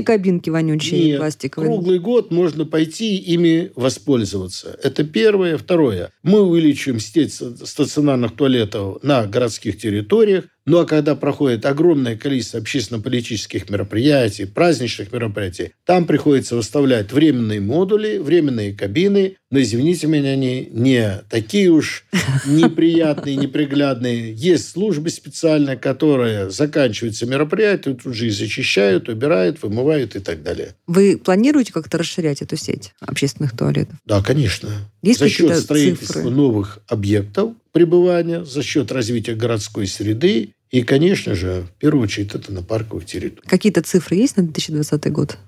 кабинки 0.00 0.48
вонючие 0.48 1.04
Нет, 1.04 1.18
пластиковые? 1.18 1.70
круглый 1.70 1.98
год 1.98 2.30
можно 2.30 2.64
пойти 2.64 3.18
ими 3.18 3.70
воспользоваться. 3.76 4.78
Это 4.82 5.04
первое. 5.04 5.58
Второе. 5.58 6.10
Мы 6.22 6.40
увеличиваем 6.40 7.00
сеть 7.00 7.34
стационарных 7.34 8.34
туалетов 8.34 9.02
на 9.02 9.26
городских 9.26 9.76
территориях. 9.76 10.44
Ну 10.66 10.78
а 10.78 10.86
когда 10.86 11.16
проходит 11.16 11.66
огромное 11.66 12.16
количество 12.16 12.60
общественно-политических 12.60 13.70
мероприятий, 13.70 14.44
праздничных 14.44 15.12
мероприятий, 15.12 15.72
там 15.84 16.06
приходится 16.06 16.54
выставлять 16.54 17.12
временные 17.12 17.60
модули, 17.60 18.18
временные 18.18 18.72
кабины, 18.72 19.36
но, 19.50 19.60
извините 19.60 20.06
меня, 20.06 20.29
они 20.30 20.68
не 20.70 21.22
такие 21.28 21.70
уж 21.70 22.04
неприятные, 22.46 23.36
неприглядные. 23.36 24.32
Есть 24.32 24.70
службы 24.70 25.10
специальные, 25.10 25.76
которые 25.76 26.50
заканчиваются 26.50 27.26
мероприятие, 27.26 27.94
тут 27.94 28.14
же 28.14 28.26
и 28.26 28.30
зачищают, 28.30 29.08
убирают, 29.08 29.62
вымывают 29.62 30.16
и 30.16 30.20
так 30.20 30.42
далее. 30.42 30.74
Вы 30.86 31.18
планируете 31.18 31.72
как-то 31.72 31.98
расширять 31.98 32.42
эту 32.42 32.56
сеть 32.56 32.92
общественных 33.00 33.56
туалетов? 33.56 33.96
Да, 34.04 34.22
конечно. 34.22 34.70
Есть 35.02 35.20
за 35.20 35.28
счет 35.28 35.56
строительства 35.56 36.14
цифры? 36.14 36.30
новых 36.30 36.80
объектов 36.88 37.52
пребывания, 37.72 38.44
за 38.44 38.62
счет 38.62 38.90
развития 38.92 39.34
городской 39.34 39.86
среды 39.86 40.50
и, 40.70 40.82
конечно 40.82 41.34
же, 41.34 41.66
в 41.76 41.80
первую 41.80 42.04
очередь, 42.04 42.34
это 42.34 42.52
на 42.52 42.62
парковых 42.62 43.04
территориях. 43.04 43.44
Какие-то 43.46 43.82
цифры 43.82 44.16
есть 44.16 44.36
на 44.36 44.44
2020 44.44 45.12
год? 45.12 45.38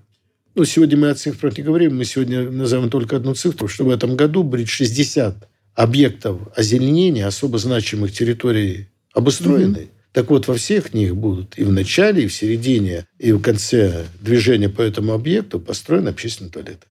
Ну, 0.54 0.66
сегодня 0.66 0.98
мы 0.98 1.10
о 1.10 1.14
цифрах 1.14 1.56
не 1.56 1.64
говорим, 1.64 1.96
мы 1.96 2.04
сегодня 2.04 2.50
назовем 2.50 2.90
только 2.90 3.16
одну 3.16 3.34
цифру, 3.34 3.68
что 3.68 3.84
в 3.84 3.90
этом 3.90 4.16
году 4.16 4.42
будет 4.42 4.68
60 4.68 5.48
объектов 5.74 6.40
озеленения 6.54 7.26
особо 7.26 7.56
значимых 7.56 8.12
территорий 8.12 8.88
обустроены. 9.14 9.78
Угу. 9.78 9.88
Так 10.12 10.28
вот, 10.28 10.46
во 10.46 10.54
всех 10.54 10.92
них 10.92 11.16
будут 11.16 11.58
и 11.58 11.64
в 11.64 11.72
начале, 11.72 12.24
и 12.24 12.26
в 12.26 12.34
середине, 12.34 13.06
и 13.18 13.32
в 13.32 13.40
конце 13.40 14.04
движения 14.20 14.68
по 14.68 14.82
этому 14.82 15.14
объекту 15.14 15.58
построены 15.58 16.10
общественные 16.10 16.50
туалеты. 16.52 16.86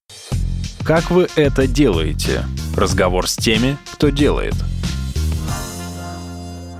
Как 0.84 1.12
вы 1.12 1.28
это 1.36 1.68
делаете? 1.68 2.42
Разговор 2.76 3.28
с 3.28 3.36
теми, 3.36 3.78
кто 3.92 4.08
делает. 4.08 4.54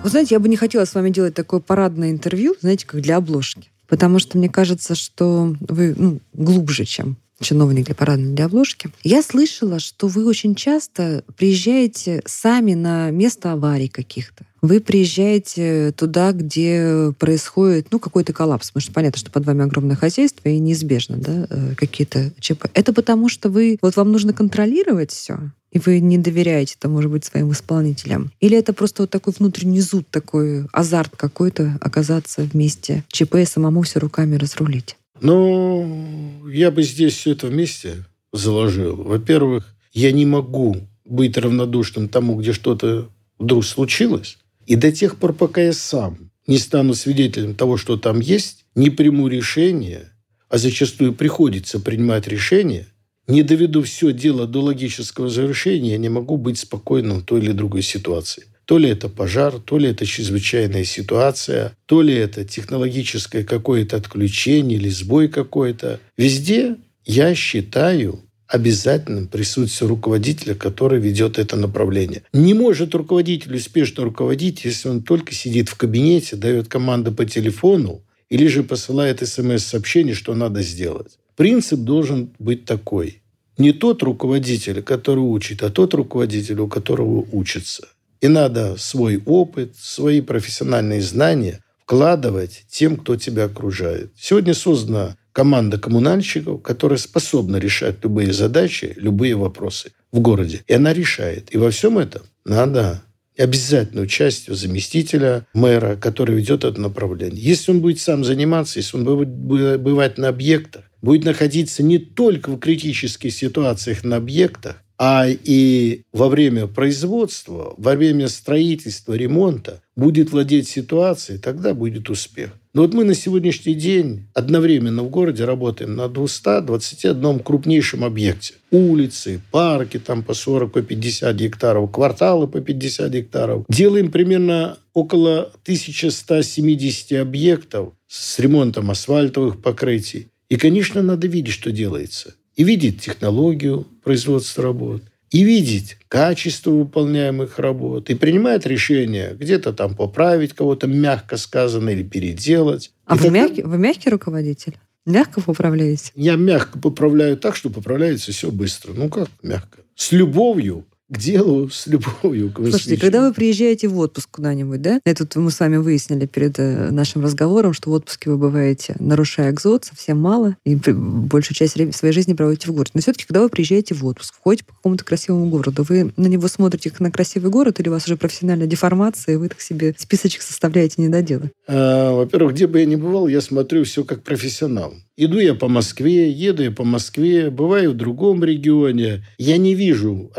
Вы 0.03 0.11
знаете, 0.11 0.35
я 0.35 0.41
бы 0.41 0.49
не 0.49 0.57
хотела 0.57 0.85
с 0.85 0.95
вами 0.95 1.11
делать 1.11 1.35
такое 1.35 1.61
парадное 1.61 2.11
интервью, 2.11 2.57
знаете, 2.61 2.89
как 2.89 3.01
для 3.03 3.19
обложки. 3.19 3.72
Потому 3.93 4.21
что 4.21 4.39
мне 4.39 4.49
кажется, 4.49 4.95
что 4.95 5.55
вы 5.61 5.95
ну, 5.95 6.19
глубже, 6.33 6.87
чем 6.87 7.19
чиновник 7.43 7.85
для 7.85 7.95
парадной 7.95 8.35
для 8.35 8.47
обложки. 8.47 8.91
Я 9.05 9.23
слышала, 9.23 9.81
что 9.81 10.09
вы 10.09 10.25
очень 10.25 10.55
часто 10.55 11.25
приезжаете 11.37 12.23
сами 12.25 12.73
на 12.73 13.11
место 13.11 13.53
аварий 13.53 13.89
каких-то. 13.89 14.47
Вы 14.63 14.81
приезжаете 14.81 15.93
туда, 15.93 16.31
где 16.31 17.13
происходит 17.19 17.89
ну, 17.91 17.99
какой-то 17.99 18.33
коллапс. 18.33 18.71
Потому 18.71 18.83
что 18.83 18.93
понятно, 18.93 19.19
что 19.19 19.31
под 19.31 19.45
вами 19.45 19.65
огромное 19.65 19.97
хозяйство 19.97 20.49
и 20.49 20.59
неизбежно 20.59 21.17
да, 21.17 21.47
э, 21.51 21.75
какие-то 21.75 22.31
ЧП. 22.39 22.67
Это 22.73 22.93
потому, 22.93 23.29
что 23.29 23.51
вы 23.51 23.77
вот 23.83 23.97
вам 23.97 24.13
нужно 24.13 24.33
контролировать 24.33 25.11
все, 25.11 25.51
и 25.73 25.79
вы 25.79 26.01
не 26.01 26.17
доверяете, 26.19 26.77
это 26.79 26.89
может 26.89 27.11
быть, 27.11 27.25
своим 27.25 27.51
исполнителям? 27.51 28.31
Или 28.41 28.57
это 28.57 28.73
просто 28.73 29.03
вот 29.03 29.11
такой 29.11 29.33
внутренний 29.37 29.81
зуд, 29.81 30.07
такой 30.11 30.67
азарт 30.73 31.17
какой-то 31.17 31.79
оказаться 31.81 32.43
вместе 32.43 33.05
ЧП 33.09 33.37
и 33.37 33.45
самому 33.45 33.83
все 33.83 33.99
руками 33.99 34.37
разрулить? 34.37 34.97
Ну, 35.21 36.49
я 36.49 36.71
бы 36.71 36.83
здесь 36.83 37.15
все 37.15 37.33
это 37.33 37.47
вместе 37.47 38.05
заложил. 38.33 38.97
Во-первых, 38.97 39.75
я 39.93 40.13
не 40.13 40.27
могу 40.27 40.77
быть 41.05 41.37
равнодушным 41.37 42.09
тому, 42.09 42.37
где 42.37 42.53
что-то 42.53 43.09
вдруг 43.39 43.65
случилось. 43.65 44.39
И 44.67 44.77
до 44.77 44.93
тех 44.93 45.17
пор, 45.17 45.33
пока 45.33 45.61
я 45.63 45.73
сам 45.73 46.31
не 46.47 46.59
стану 46.59 46.95
свидетелем 46.95 47.55
того, 47.55 47.77
что 47.77 47.97
там 47.97 48.21
есть, 48.21 48.65
не 48.75 48.91
приму 48.91 49.29
решение, 49.29 50.11
а 50.49 50.59
зачастую 50.59 51.15
приходится 51.15 51.81
принимать 51.81 52.29
решение, 52.29 52.87
не 53.29 53.43
доведу 53.43 53.83
все 53.83 54.13
дело 54.13 54.47
до 54.47 54.61
логического 54.61 55.29
завершения, 55.29 55.93
я 55.93 55.99
не 55.99 56.09
могу 56.09 56.37
быть 56.37 56.59
спокойным 56.59 57.21
в 57.21 57.25
той 57.25 57.41
или 57.41 57.53
другой 57.53 57.83
ситуации. 57.83 58.45
То 58.65 58.79
ли 58.79 58.89
это 58.89 59.09
пожар, 59.09 59.59
то 59.59 59.79
ли 59.79 59.89
это 59.89 60.07
чрезвычайная 60.07 60.85
ситуация, 60.85 61.77
то 61.87 62.03
ли 62.03 62.15
это 62.15 62.45
технологическое 62.45 63.45
какое-то 63.45 63.97
отключение 63.97 64.79
или 64.79 64.89
сбой 64.89 65.29
какой-то. 65.29 66.01
Везде 66.17 66.77
я 67.05 67.35
считаю 67.35 68.21
обязательным 68.53 69.29
присутствие 69.29 69.89
руководителя, 69.89 70.55
который 70.55 71.01
ведет 71.01 71.39
это 71.39 71.57
направление. 71.57 72.23
Не 72.35 72.53
может 72.53 72.95
руководитель 72.95 73.57
успешно 73.57 74.05
руководить, 74.05 74.67
если 74.67 74.91
он 74.91 75.03
только 75.03 75.33
сидит 75.33 75.71
в 75.71 75.77
кабинете, 75.77 76.37
дает 76.37 76.69
команды 76.69 77.13
по 77.13 77.25
телефону 77.25 78.03
или 78.29 78.47
же 78.49 78.63
посылает 78.63 79.27
смс-сообщение, 79.27 80.15
что 80.15 80.35
надо 80.35 80.61
сделать. 80.61 81.19
Принцип 81.35 81.81
должен 81.81 82.31
быть 82.39 82.67
такой. 82.67 83.23
Не 83.57 83.73
тот 83.73 84.03
руководитель, 84.03 84.83
который 84.83 85.21
учит, 85.21 85.63
а 85.63 85.71
тот 85.71 85.95
руководитель, 85.95 86.61
у 86.61 86.69
которого 86.69 87.27
учится. 87.33 87.89
И 88.21 88.29
надо 88.29 88.77
свой 88.77 89.23
опыт, 89.25 89.77
свои 89.79 90.21
профессиональные 90.21 91.01
знания 91.01 91.65
вкладывать 91.85 92.65
тем, 92.69 92.99
кто 92.99 93.17
тебя 93.17 93.45
окружает. 93.45 94.13
Сегодня 94.19 94.53
создана 94.53 95.17
команда 95.33 95.79
коммунальщиков, 95.79 96.63
которая 96.63 96.99
способна 96.99 97.57
решать 97.57 97.97
любые 98.03 98.33
задачи, 98.33 98.93
любые 98.97 99.35
вопросы 99.35 99.93
в 100.13 100.21
городе. 100.21 100.63
И 100.67 100.75
она 100.75 100.93
решает. 100.93 101.55
И 101.55 101.59
во 101.59 101.71
всем 101.71 101.99
этом 101.99 102.23
надо 102.45 103.03
обязательно 103.39 104.03
участие 104.03 104.55
заместителя 104.55 105.47
мэра, 105.55 105.97
который 105.97 106.37
ведет 106.37 106.65
это 106.65 106.81
направление. 106.81 107.43
Если 107.43 107.71
он 107.71 107.81
будет 107.81 108.01
сам 108.01 108.25
заниматься, 108.25 108.79
если 108.79 108.97
он 108.97 109.05
будет 109.05 109.29
бывать 109.29 110.19
на 110.19 110.29
объектах, 110.29 110.85
будет 111.01 111.25
находиться 111.25 111.83
не 111.83 111.99
только 111.99 112.51
в 112.51 112.59
критических 112.59 113.33
ситуациях 113.33 114.05
на 114.05 114.17
объектах, 114.17 114.77
а 115.05 115.27
и 115.27 116.03
во 116.13 116.29
время 116.29 116.69
производства, 116.69 117.75
во 117.77 117.97
время 117.97 118.29
строительства, 118.29 119.15
ремонта 119.15 119.83
будет 119.97 120.31
владеть 120.31 120.69
ситуацией, 120.69 121.41
тогда 121.41 121.75
будет 121.75 122.09
успех. 122.09 122.53
Но 122.73 122.83
вот 122.83 122.95
мы 122.95 123.03
на 123.03 123.17
сегодняшний 123.17 123.75
день 123.75 124.29
одновременно 124.33 125.03
в 125.03 125.11
городе 125.11 125.45
работаем 125.45 125.97
на 125.97 126.09
221 126.09 127.41
крупнейшем 127.41 128.05
объекте. 128.05 128.55
Улицы, 128.71 129.41
парки 129.51 129.99
там 129.99 130.23
по 130.23 130.35
40, 130.35 130.71
по 130.71 130.83
50 130.83 131.35
гектаров, 131.35 131.91
кварталы 131.91 132.47
по 132.47 132.61
50 132.61 133.11
гектаров. 133.11 133.65
Делаем 133.69 134.13
примерно 134.13 134.79
около 134.95 135.51
1170 135.65 137.19
объектов 137.21 137.95
с 138.07 138.39
ремонтом 138.39 138.93
асфальтовых 138.93 139.63
покрытий. 139.63 140.29
И, 140.49 140.57
конечно, 140.57 141.03
надо 141.03 141.27
видеть, 141.27 141.55
что 141.55 141.73
делается. 141.73 142.35
И 142.57 142.65
видеть 142.65 143.01
технологию 143.01 143.87
производства 144.05 144.63
работ, 144.65 145.03
и 145.31 145.45
видеть 145.45 145.97
качество 146.09 146.71
выполняемых 146.71 147.59
работ, 147.59 148.11
и 148.11 148.15
принимать 148.15 148.67
решения, 148.67 149.35
где-то 149.35 149.73
там 149.73 149.97
поправить 149.97 150.53
кого-то, 150.53 150.87
мягко 150.87 151.39
сказано, 151.39 151.91
или 151.91 152.03
переделать. 152.03 152.93
А 153.07 153.15
и 153.15 153.19
вы, 153.19 153.25
тогда... 153.25 153.39
мягкий, 153.41 153.63
вы 153.63 153.79
мягкий 153.79 154.11
руководитель? 154.11 154.77
Мягко 155.07 155.41
поправляете? 155.41 156.13
Я 156.15 156.37
мягко 156.37 156.79
поправляю 156.79 157.37
так, 157.37 157.57
что 157.57 157.71
поправляется 157.71 158.31
все 158.31 158.51
быстро. 158.51 158.93
Ну 158.93 159.09
как 159.09 159.29
мягко? 159.43 159.81
С 159.97 160.13
любовью 160.13 160.87
к 161.13 161.19
делу 161.19 161.69
с 161.69 161.87
любовью. 161.87 162.51
К 162.51 162.61
Слушайте, 162.71 162.97
когда 162.97 163.21
вы 163.21 163.35
приезжаете 163.35 163.87
в 163.89 163.99
отпуск 163.99 164.31
куда-нибудь, 164.31 164.81
да? 164.81 165.01
Это 165.05 165.27
мы 165.39 165.51
с 165.51 165.61
вами 165.61 165.77
выяснили 165.77 166.25
перед 166.25 166.59
э, 166.59 166.91
нашим 166.91 167.23
разговором, 167.23 167.75
что 167.75 167.91
в 167.91 167.93
отпуске 167.93 168.31
вы 168.31 168.39
бываете, 168.39 168.97
нарушая 168.99 169.51
экзот, 169.51 169.85
совсем 169.85 170.19
мало, 170.19 170.57
и 170.65 170.75
большую 170.75 171.55
часть 171.55 171.75
своей 171.95 172.15
жизни 172.15 172.33
проводите 172.33 172.69
в 172.69 172.73
городе. 172.73 172.93
Но 172.95 173.03
все-таки, 173.03 173.27
когда 173.27 173.43
вы 173.43 173.51
приезжаете 173.51 173.95
в 173.95 174.05
отпуск, 174.07 174.35
входите 174.35 174.65
по 174.65 174.75
какому-то 174.75 175.05
красивому 175.05 175.51
городу, 175.51 175.85
вы 175.87 176.13
на 176.17 176.29
него 176.29 176.49
смотрите 176.49 176.89
как 176.91 177.01
на 177.01 177.11
красивый 177.11 177.51
город, 177.51 177.79
или 177.79 177.91
у 177.91 177.93
вас 177.93 178.07
уже 178.07 178.17
профессиональная 178.17 178.67
деформация, 178.67 179.35
и 179.35 179.37
вы 179.37 179.51
так 179.51 179.61
себе 179.61 179.95
списочек 179.99 180.41
составляете 180.41 181.03
недоделы? 181.03 181.51
А, 181.69 182.15
во-первых, 182.15 182.55
где 182.55 182.67
бы 182.67 182.81
я 182.81 182.87
ни 182.87 182.97
бывал, 182.97 183.29
я 183.29 183.43
смотрю 183.43 183.85
все 183.85 184.05
как 184.05 184.23
профессионал. 184.23 184.95
Иду 185.19 185.39
я 185.39 185.55
по 185.55 185.69
Москве, 185.69 186.31
еду 186.31 186.63
я 186.63 186.71
по 186.71 186.85
Москве, 186.85 187.51
бываю 187.51 187.91
в 187.91 187.97
другом 187.97 188.43
регионе. 188.43 189.23
Я 189.37 189.59
не 189.59 189.75
вижу 189.75 190.33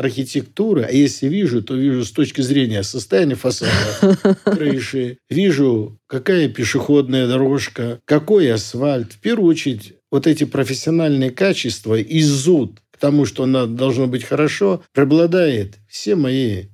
архитектуры, 0.64 0.82
а 0.82 0.90
если 0.90 1.28
вижу, 1.28 1.62
то 1.62 1.74
вижу 1.74 2.04
с 2.04 2.10
точки 2.10 2.40
зрения 2.40 2.82
состояния 2.82 3.34
фасада, 3.34 3.70
крыши. 4.44 5.18
Вижу, 5.28 5.98
какая 6.06 6.48
пешеходная 6.48 7.26
дорожка, 7.26 8.00
какой 8.04 8.52
асфальт. 8.52 9.12
В 9.12 9.18
первую 9.18 9.50
очередь, 9.50 9.94
вот 10.10 10.26
эти 10.26 10.44
профессиональные 10.44 11.30
качества 11.30 11.94
и 11.98 12.22
зуд 12.22 12.80
к 12.90 12.98
тому, 12.98 13.26
что 13.26 13.44
она 13.44 13.66
должно 13.66 14.06
быть 14.06 14.24
хорошо, 14.24 14.82
преобладает 14.92 15.74
все 15.88 16.14
мои 16.14 16.64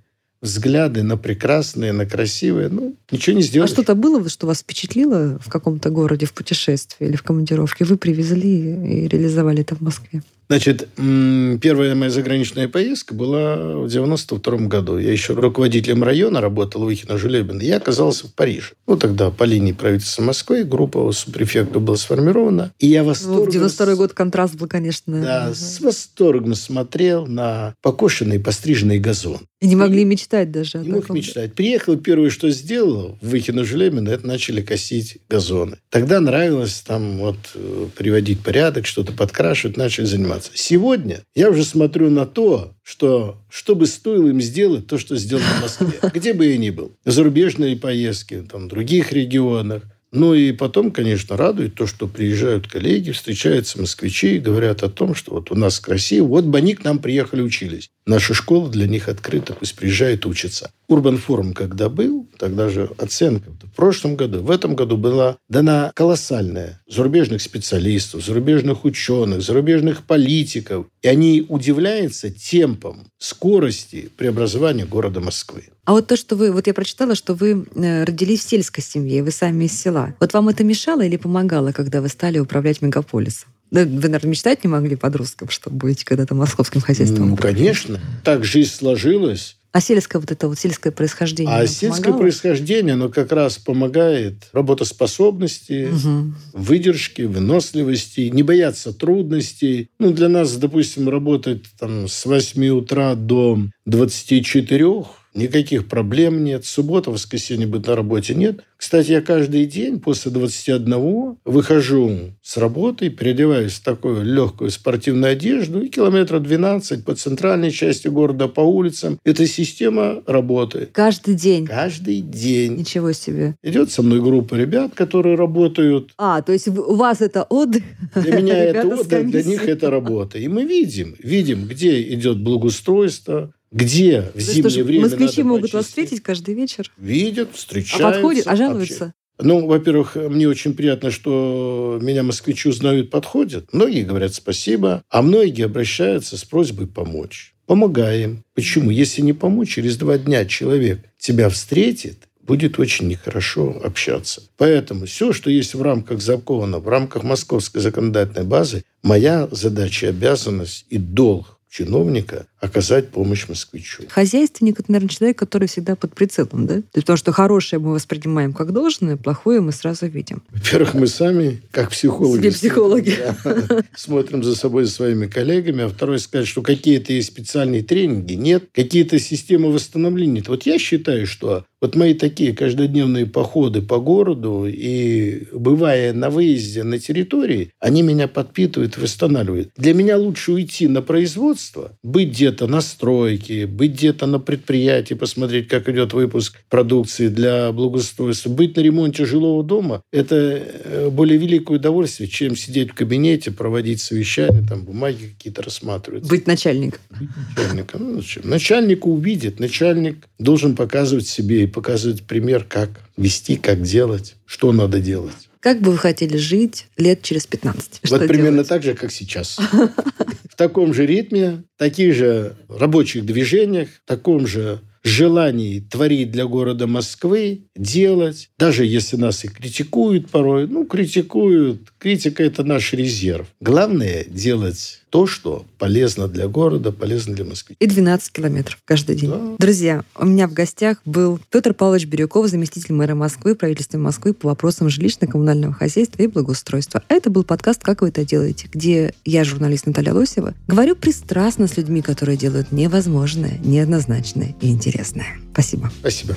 взгляды 0.43 1.03
на 1.03 1.19
прекрасное, 1.19 1.93
на 1.93 2.07
красивое, 2.07 2.71
ну, 2.71 2.97
ничего 3.11 3.37
не 3.37 3.43
сделаешь. 3.43 3.71
А 3.71 3.75
что-то 3.75 3.95
было, 3.95 4.27
что 4.29 4.47
вас 4.47 4.61
впечатлило 4.61 5.39
в 5.39 5.51
каком-то 5.51 5.91
городе, 5.91 6.25
в 6.25 6.33
путешествии 6.33 7.07
или 7.09 7.17
в 7.17 7.23
командировке? 7.23 7.85
Вы 7.85 7.99
привезли 7.99 9.03
и 9.05 9.09
реализовали 9.09 9.61
это 9.61 9.75
в 9.75 9.83
Москве? 9.83 10.23
Значит, 10.51 10.89
первая 10.97 11.95
моя 11.95 12.11
заграничная 12.11 12.67
поездка 12.67 13.15
была 13.15 13.55
в 13.57 13.89
92 13.89 14.57
году. 14.67 14.99
Я 14.99 15.13
еще 15.13 15.35
руководителем 15.35 16.03
района 16.03 16.41
работал, 16.41 16.83
Выхино 16.83 17.19
Жулебин. 17.19 17.61
Я 17.61 17.77
оказался 17.77 18.27
в 18.27 18.35
Париже. 18.35 18.73
Ну, 18.89 18.97
тогда 18.97 19.31
по 19.31 19.45
линии 19.45 19.71
правительства 19.71 20.25
Москвы 20.25 20.65
группа 20.65 21.13
субпрефекта 21.13 21.79
была 21.79 21.97
сформирована. 21.97 22.73
И 22.81 22.89
я 22.89 23.05
восторгом... 23.05 23.45
Ну, 23.45 23.53
92 23.53 23.95
год 23.95 24.13
контраст 24.13 24.57
был, 24.57 24.67
конечно. 24.67 25.23
Да, 25.23 25.55
с 25.55 25.81
восторгом 25.81 26.57
смотрел 26.57 27.29
на 27.29 27.77
покошенный, 27.81 28.41
постриженный 28.41 28.99
газон. 28.99 29.47
И 29.61 29.69
не 29.69 29.77
могли 29.77 30.05
мечтать 30.05 30.51
даже. 30.51 30.79
Не 30.79 30.89
мог 30.89 31.11
мечтать. 31.11 31.55
Приехал, 31.55 31.97
первое, 31.97 32.31
что 32.31 32.51
сделал, 32.51 33.19
в 33.21 33.29
Выхино 33.29 33.63
Жулебин, 33.63 34.09
это 34.09 34.27
начали 34.27 34.63
косить 34.63 35.19
газоны. 35.29 35.77
Тогда 35.91 36.19
нравилось 36.19 36.83
там 36.85 37.19
вот 37.19 37.37
э, 37.55 37.87
приводить 37.95 38.41
порядок, 38.41 38.87
что-то 38.87 39.13
подкрашивать, 39.13 39.77
начали 39.77 40.07
заниматься 40.07 40.40
заниматься. 40.41 40.51
Сегодня 40.55 41.25
я 41.35 41.51
уже 41.51 41.65
смотрю 41.65 42.11
на 42.11 42.27
то, 42.27 42.75
что 42.83 43.39
что 43.49 43.75
бы 43.75 43.87
стоило 43.87 44.29
им 44.29 44.41
сделать 44.41 44.87
то, 44.87 44.99
что 44.99 45.17
сделано 45.17 45.47
в 45.47 45.63
Москве. 45.63 46.11
Где 46.15 46.33
бы 46.33 46.47
я 46.47 46.57
ни 46.57 46.71
был. 46.71 46.93
Зарубежные 47.05 47.77
поездки, 47.77 48.45
там, 48.51 48.67
в 48.67 48.69
других 48.69 49.13
регионах. 49.13 49.83
Ну 50.13 50.35
и 50.35 50.51
потом, 50.51 50.91
конечно, 50.91 51.37
радует 51.37 51.77
то, 51.77 51.87
что 51.87 52.09
приезжают 52.09 52.67
коллеги, 52.67 53.13
встречаются 53.13 53.81
москвичи 53.81 54.37
и 54.37 54.41
говорят 54.41 54.83
о 54.83 54.89
том, 54.89 55.15
что 55.15 55.35
вот 55.35 55.53
у 55.53 55.55
нас 55.55 55.79
красиво, 55.79 56.27
вот 56.27 56.45
бы 56.45 56.59
они 56.59 56.75
к 56.75 56.83
нам 56.83 56.99
приехали, 56.99 57.43
учились. 57.43 57.91
Наша 58.11 58.35
школа 58.35 58.69
для 58.69 58.89
них 58.89 59.09
открыта, 59.09 59.53
пусть 59.53 59.77
приезжают 59.77 60.27
учатся. 60.27 60.73
Урбан 60.89 61.17
форум, 61.17 61.53
когда 61.53 61.89
был, 61.89 62.27
тогда 62.41 62.69
же 62.69 62.91
оценка 62.99 63.51
в 63.63 63.77
прошлом 63.77 64.17
году, 64.17 64.43
в 64.43 64.51
этом 64.51 64.75
году 64.75 64.97
была 64.97 65.37
дана 65.49 65.93
колоссальная 65.95 66.83
зарубежных 66.89 67.41
специалистов, 67.41 68.25
зарубежных 68.25 68.85
ученых, 68.85 69.43
зарубежных 69.43 70.03
политиков. 70.03 70.87
И 71.03 71.07
они 71.07 71.47
удивляются 71.49 72.33
темпом, 72.33 73.07
скорости 73.19 74.11
преобразования 74.17 74.87
города 74.87 75.21
Москвы. 75.21 75.69
А 75.85 75.93
вот 75.93 76.09
то, 76.09 76.17
что 76.17 76.35
вы... 76.35 76.51
Вот 76.51 76.67
я 76.67 76.75
прочитала, 76.75 77.15
что 77.15 77.35
вы 77.35 77.65
э, 77.77 78.03
родились 78.03 78.45
в 78.45 78.49
сельской 78.49 78.83
семье, 78.83 79.23
вы 79.23 79.31
сами 79.31 79.67
из 79.67 79.81
села. 79.81 80.17
Вот 80.19 80.33
вам 80.33 80.49
это 80.49 80.65
мешало 80.65 81.03
или 81.03 81.17
помогало, 81.17 81.71
когда 81.71 82.01
вы 82.01 82.09
стали 82.09 82.41
управлять 82.41 82.83
мегаполисом? 82.83 83.51
Вы, 83.71 83.85
наверное, 83.85 84.31
мечтать 84.31 84.65
не 84.65 84.69
могли 84.69 84.97
подросткам, 84.97 85.49
что 85.49 85.71
будете 85.71 86.05
когда-то 86.05 86.35
московским 86.35 86.81
хозяйством? 86.81 87.31
Ну, 87.31 87.37
конечно. 87.37 88.01
Так 88.25 88.45
жизнь 88.45 88.73
сложилась. 88.73 89.57
А 89.73 89.81
сельское 89.81 90.19
вот 90.19 90.33
это 90.33 90.49
вот 90.49 90.59
сельское 90.59 90.91
происхождение? 90.91 91.55
А 91.55 91.65
сельское 91.69 92.07
помогало? 92.07 92.23
происхождение, 92.23 92.95
оно 92.95 93.09
как 93.09 93.31
раз 93.31 93.57
помогает 93.57 94.49
работоспособности, 94.53 95.91
угу. 95.93 96.35
выдержке, 96.53 97.29
выносливости, 97.29 98.31
не 98.33 98.43
бояться 98.43 98.93
трудностей. 98.93 99.89
Ну, 100.01 100.11
для 100.11 100.29
нас, 100.29 100.57
допустим, 100.57 101.09
работать 101.09 101.67
там 101.79 102.09
с 102.09 102.27
8 102.27 102.69
утра 102.71 103.15
до 103.15 103.61
24 103.87 105.05
Никаких 105.35 105.87
проблем 105.87 106.43
нет. 106.43 106.65
Суббота, 106.65 107.11
воскресенье 107.11 107.67
быть 107.67 107.87
на 107.87 107.95
работе 107.95 108.35
нет. 108.35 108.65
Кстати, 108.77 109.13
я 109.13 109.21
каждый 109.21 109.67
день 109.67 110.01
после 110.01 110.31
21 110.31 111.37
выхожу 111.45 112.33
с 112.43 112.57
работы, 112.57 113.11
переодеваюсь 113.11 113.75
в 113.75 113.85
такую 113.85 114.25
легкую 114.25 114.71
спортивную 114.71 115.33
одежду 115.33 115.83
и 115.83 115.89
километра 115.89 116.41
12 116.41 117.05
по 117.05 117.15
центральной 117.15 117.71
части 117.71 118.09
города, 118.09 118.49
по 118.49 118.63
улицам. 118.63 119.21
Эта 119.23 119.47
система 119.47 120.23
работает. 120.27 120.91
Каждый 120.93 121.35
день? 121.35 121.67
Каждый 121.67 122.23
день. 122.23 122.77
Ничего 122.77 123.13
себе. 123.13 123.55
Идет 123.63 123.93
со 123.93 124.03
мной 124.03 124.21
группа 124.21 124.55
ребят, 124.55 124.95
которые 124.95 125.37
работают. 125.37 126.13
А, 126.17 126.43
то 126.43 126.53
есть 126.53 126.67
у 126.69 126.97
вас 126.97 127.21
это 127.21 127.45
отдых? 127.45 127.83
Для 128.15 128.41
меня 128.41 128.59
это 128.65 128.89
отдых, 128.89 129.31
для 129.31 129.43
них 129.45 129.69
это 129.69 129.91
работа. 129.91 130.39
И 130.39 130.49
мы 130.49 130.65
видим, 130.65 131.15
видим, 131.19 131.67
где 131.67 132.03
идет 132.15 132.41
благоустройство, 132.41 133.53
где 133.71 134.31
в 134.35 134.41
зимнее 134.41 134.71
что, 134.71 134.85
время 134.85 135.03
Москвичи 135.03 135.43
могут 135.43 135.73
вас 135.73 135.87
встретить 135.87 136.23
каждый 136.23 136.55
вечер? 136.55 136.91
Видят, 136.99 137.51
встречаются. 137.55 138.09
А 138.09 138.13
подходят, 138.13 138.47
а 138.47 138.57
жалуются? 138.57 139.15
Ну, 139.43 139.67
во-первых, 139.67 140.17
мне 140.17 140.49
очень 140.49 140.75
приятно, 140.75 141.11
что 141.11 141.99
меня 142.03 142.23
москвичи 142.23 142.69
узнают, 142.69 143.11
подходят. 143.11 143.73
Многие 143.73 144.03
говорят 144.03 144.35
спасибо, 144.35 145.03
а 145.09 145.23
многие 145.23 145.65
обращаются 145.65 146.37
с 146.37 146.45
просьбой 146.45 146.87
помочь. 146.87 147.55
Помогаем. 147.67 148.45
Почему? 148.55 148.91
Если 148.91 149.23
не 149.23 149.33
помочь, 149.33 149.75
через 149.75 149.97
два 149.97 150.19
дня 150.19 150.45
человек 150.45 151.05
тебя 151.19 151.49
встретит, 151.49 152.29
будет 152.43 152.79
очень 152.79 153.07
нехорошо 153.07 153.81
общаться. 153.83 154.43
Поэтому 154.57 155.07
все, 155.07 155.33
что 155.33 155.51
есть 155.51 155.75
в 155.75 155.83
рамках 155.83 156.21
закона, 156.21 156.81
в 156.81 156.89
рамках 156.89 157.23
московской 157.23 157.81
законодательной 157.81 158.45
базы, 158.45 158.85
моя 159.03 159.49
задача, 159.53 160.09
обязанность 160.09 160.85
и 160.91 160.99
долг 160.99 161.61
чиновника 161.71 162.47
оказать 162.61 163.09
помощь 163.09 163.49
москвичу. 163.49 164.05
Хозяйственник– 164.09 164.79
это, 164.81 164.93
наверное, 164.93 165.09
человек, 165.09 165.39
который 165.39 165.69
всегда 165.69 165.97
под 165.97 166.15
прицелом, 166.15 166.67
да? 166.67 166.75
То 166.75 166.97
есть 166.97 167.07
потому 167.07 167.17
что 167.17 167.33
хорошее 167.33 167.81
мы 167.81 167.93
воспринимаем 167.93 168.53
как 168.53 168.73
должное, 168.73 169.17
плохое 169.17 169.61
мы 169.61 169.73
сразу 169.73 170.07
видим. 170.07 170.43
Во-первых, 170.51 170.95
мы 170.95 171.07
сами, 171.07 171.63
как 171.71 171.91
психологи, 171.91 172.41
Себе 172.41 172.53
психологи. 172.53 173.17
Да, 173.21 173.83
смотрим 173.95 174.43
за 174.43 174.55
собой, 174.55 174.85
за 174.85 174.93
своими 174.93 175.27
коллегами. 175.27 175.85
А 175.85 175.89
второе, 175.89 176.19
сказать, 176.19 176.47
что 176.47 176.63
какие-то 176.63 177.13
есть 177.13 177.29
специальные 177.29 177.83
тренинги, 177.83 178.35
нет. 178.35 178.65
Какие-то 178.73 179.19
системы 179.19 179.73
восстановления. 179.73 180.43
Вот 180.47 180.67
я 180.67 180.79
считаю, 180.79 181.27
что 181.27 181.65
вот 181.81 181.97
мои 181.97 182.15
такие 182.15 182.55
каждодневные 182.55 183.27
походы 183.27 183.81
по 183.81 183.99
городу 183.99 184.67
и 184.67 185.47
бывая 185.53 186.13
на 186.13 186.29
выезде 186.29 186.83
на 186.83 186.99
территории, 186.99 187.73
они 187.79 188.03
меня 188.03 188.29
подпитывают, 188.29 188.99
восстанавливают. 188.99 189.71
Для 189.77 189.95
меня 189.95 190.19
лучше 190.19 190.53
уйти 190.53 190.89
на 190.89 191.01
производство, 191.01 191.97
быть 192.03 192.33
где-то 192.51 192.67
на 192.67 192.81
стройке, 192.81 193.67
быть 193.67 193.93
где-то 193.93 194.27
на 194.27 194.41
предприятии, 194.41 195.15
посмотреть, 195.15 195.69
как 195.69 195.89
идет 195.89 196.13
выпуск 196.13 196.59
продукции 196.69 197.29
для 197.29 197.71
благоустройства, 197.73 198.51
быть 198.51 198.77
на 198.77 198.81
ремонте 198.81 199.25
жилого 199.25 199.63
дома– 199.63 200.03
это 200.13 200.35
э, 200.37 201.09
более 201.11 201.39
великое 201.39 201.79
удовольствие, 201.79 202.29
чем 202.29 202.57
сидеть 202.57 202.91
в 202.91 202.95
кабинете, 202.95 203.51
проводить 203.53 204.01
совещания, 204.01 204.67
там 204.69 204.85
бумаги 204.85 205.35
какие-то 205.37 205.63
рассматривать. 205.63 206.29
Быть 206.29 206.47
начальником. 206.47 207.01
Быть 207.11 207.31
начальником. 207.57 208.15
Ну, 208.15 208.21
зачем? 208.21 208.49
Начальник 208.49 209.07
увидит, 209.07 209.61
начальник 209.61 210.27
должен 210.39 210.75
показывать 210.75 211.29
себе 211.29 211.69
показывать 211.69 212.25
пример, 212.25 212.65
как 212.69 212.91
вести, 213.17 213.57
как 213.57 213.83
делать, 213.83 214.35
что 214.45 214.73
надо 214.73 214.99
делать. 215.01 215.49
Как 215.61 215.81
бы 215.83 215.93
вы 215.93 215.99
хотели 215.99 216.39
жить 216.39 216.87
лет 216.97 217.23
через 217.23 217.47
15? 217.47 218.01
Вот 218.09 218.27
примерно 218.27 218.65
так 218.65 218.83
же, 218.83 218.95
как 218.95 219.13
сейчас. 219.13 219.59
Таком 220.61 220.93
же 220.93 221.07
ритме, 221.07 221.65
таких 221.79 222.15
же 222.15 222.55
рабочих 222.69 223.25
движениях, 223.25 223.89
таком 224.05 224.47
же 224.47 224.81
желании 225.03 225.81
творить 225.81 226.31
для 226.31 226.45
города 226.45 226.87
Москвы, 226.87 227.63
делать, 227.75 228.51
даже 228.59 228.85
если 228.85 229.17
нас 229.17 229.43
и 229.43 229.49
критикуют 229.49 230.29
порой, 230.29 230.67
ну, 230.69 230.85
критикуют, 230.85 231.91
критика– 231.99 232.43
это 232.45 232.63
наш 232.63 232.93
резерв. 232.93 233.47
Главное– 233.61 234.25
делать 234.29 235.01
то, 235.11 235.27
что 235.27 235.67
полезно 235.79 236.29
для 236.29 236.49
города, 236.49 236.93
полезно 236.93 237.35
для 237.35 237.45
Москвы. 237.45 237.77
И 237.79 237.87
12 237.87 238.33
километров 238.33 238.79
каждый 238.85 239.17
день. 239.17 239.31
Да. 239.31 239.57
Друзья, 239.59 240.05
у 240.17 240.25
меня 240.25 240.47
в 240.47 240.53
гостях 240.53 240.99
был 241.05 241.41
Петр 241.51 241.75
Павлович 241.75 242.07
Бирюков, 242.07 242.49
заместитель 242.49 242.95
мэра 242.95 243.15
Москвы, 243.15 243.55
правительства 243.55 243.99
Москвы 243.99 244.33
по 244.33 244.49
вопросам 244.49 244.89
жилищно-коммунального 244.89 245.73
хозяйства 245.73 246.23
и 246.23 246.29
благоустройства. 246.29 247.03
А 247.09 247.15
это 247.15 247.29
был 247.31 247.45
подкаст 247.45 247.83
«Как 247.83 248.03
вы 248.03 248.09
это 248.09 248.25
делаете?», 248.25 248.69
где 248.73 249.15
я, 249.25 249.45
журналист 249.45 249.87
Наталья 249.87 250.15
Лосева, 250.15 250.55
говорю 250.69 250.95
пристрастно 250.95 251.67
с 251.67 251.77
людьми, 251.77 252.03
которые 252.03 252.39
делают 252.39 252.73
невозможное, 252.73 253.59
неоднозначное 253.65 254.55
и 254.61 254.71
интересное. 254.71 255.27
Спасибо. 255.53 255.91
Спасибо. 256.01 256.37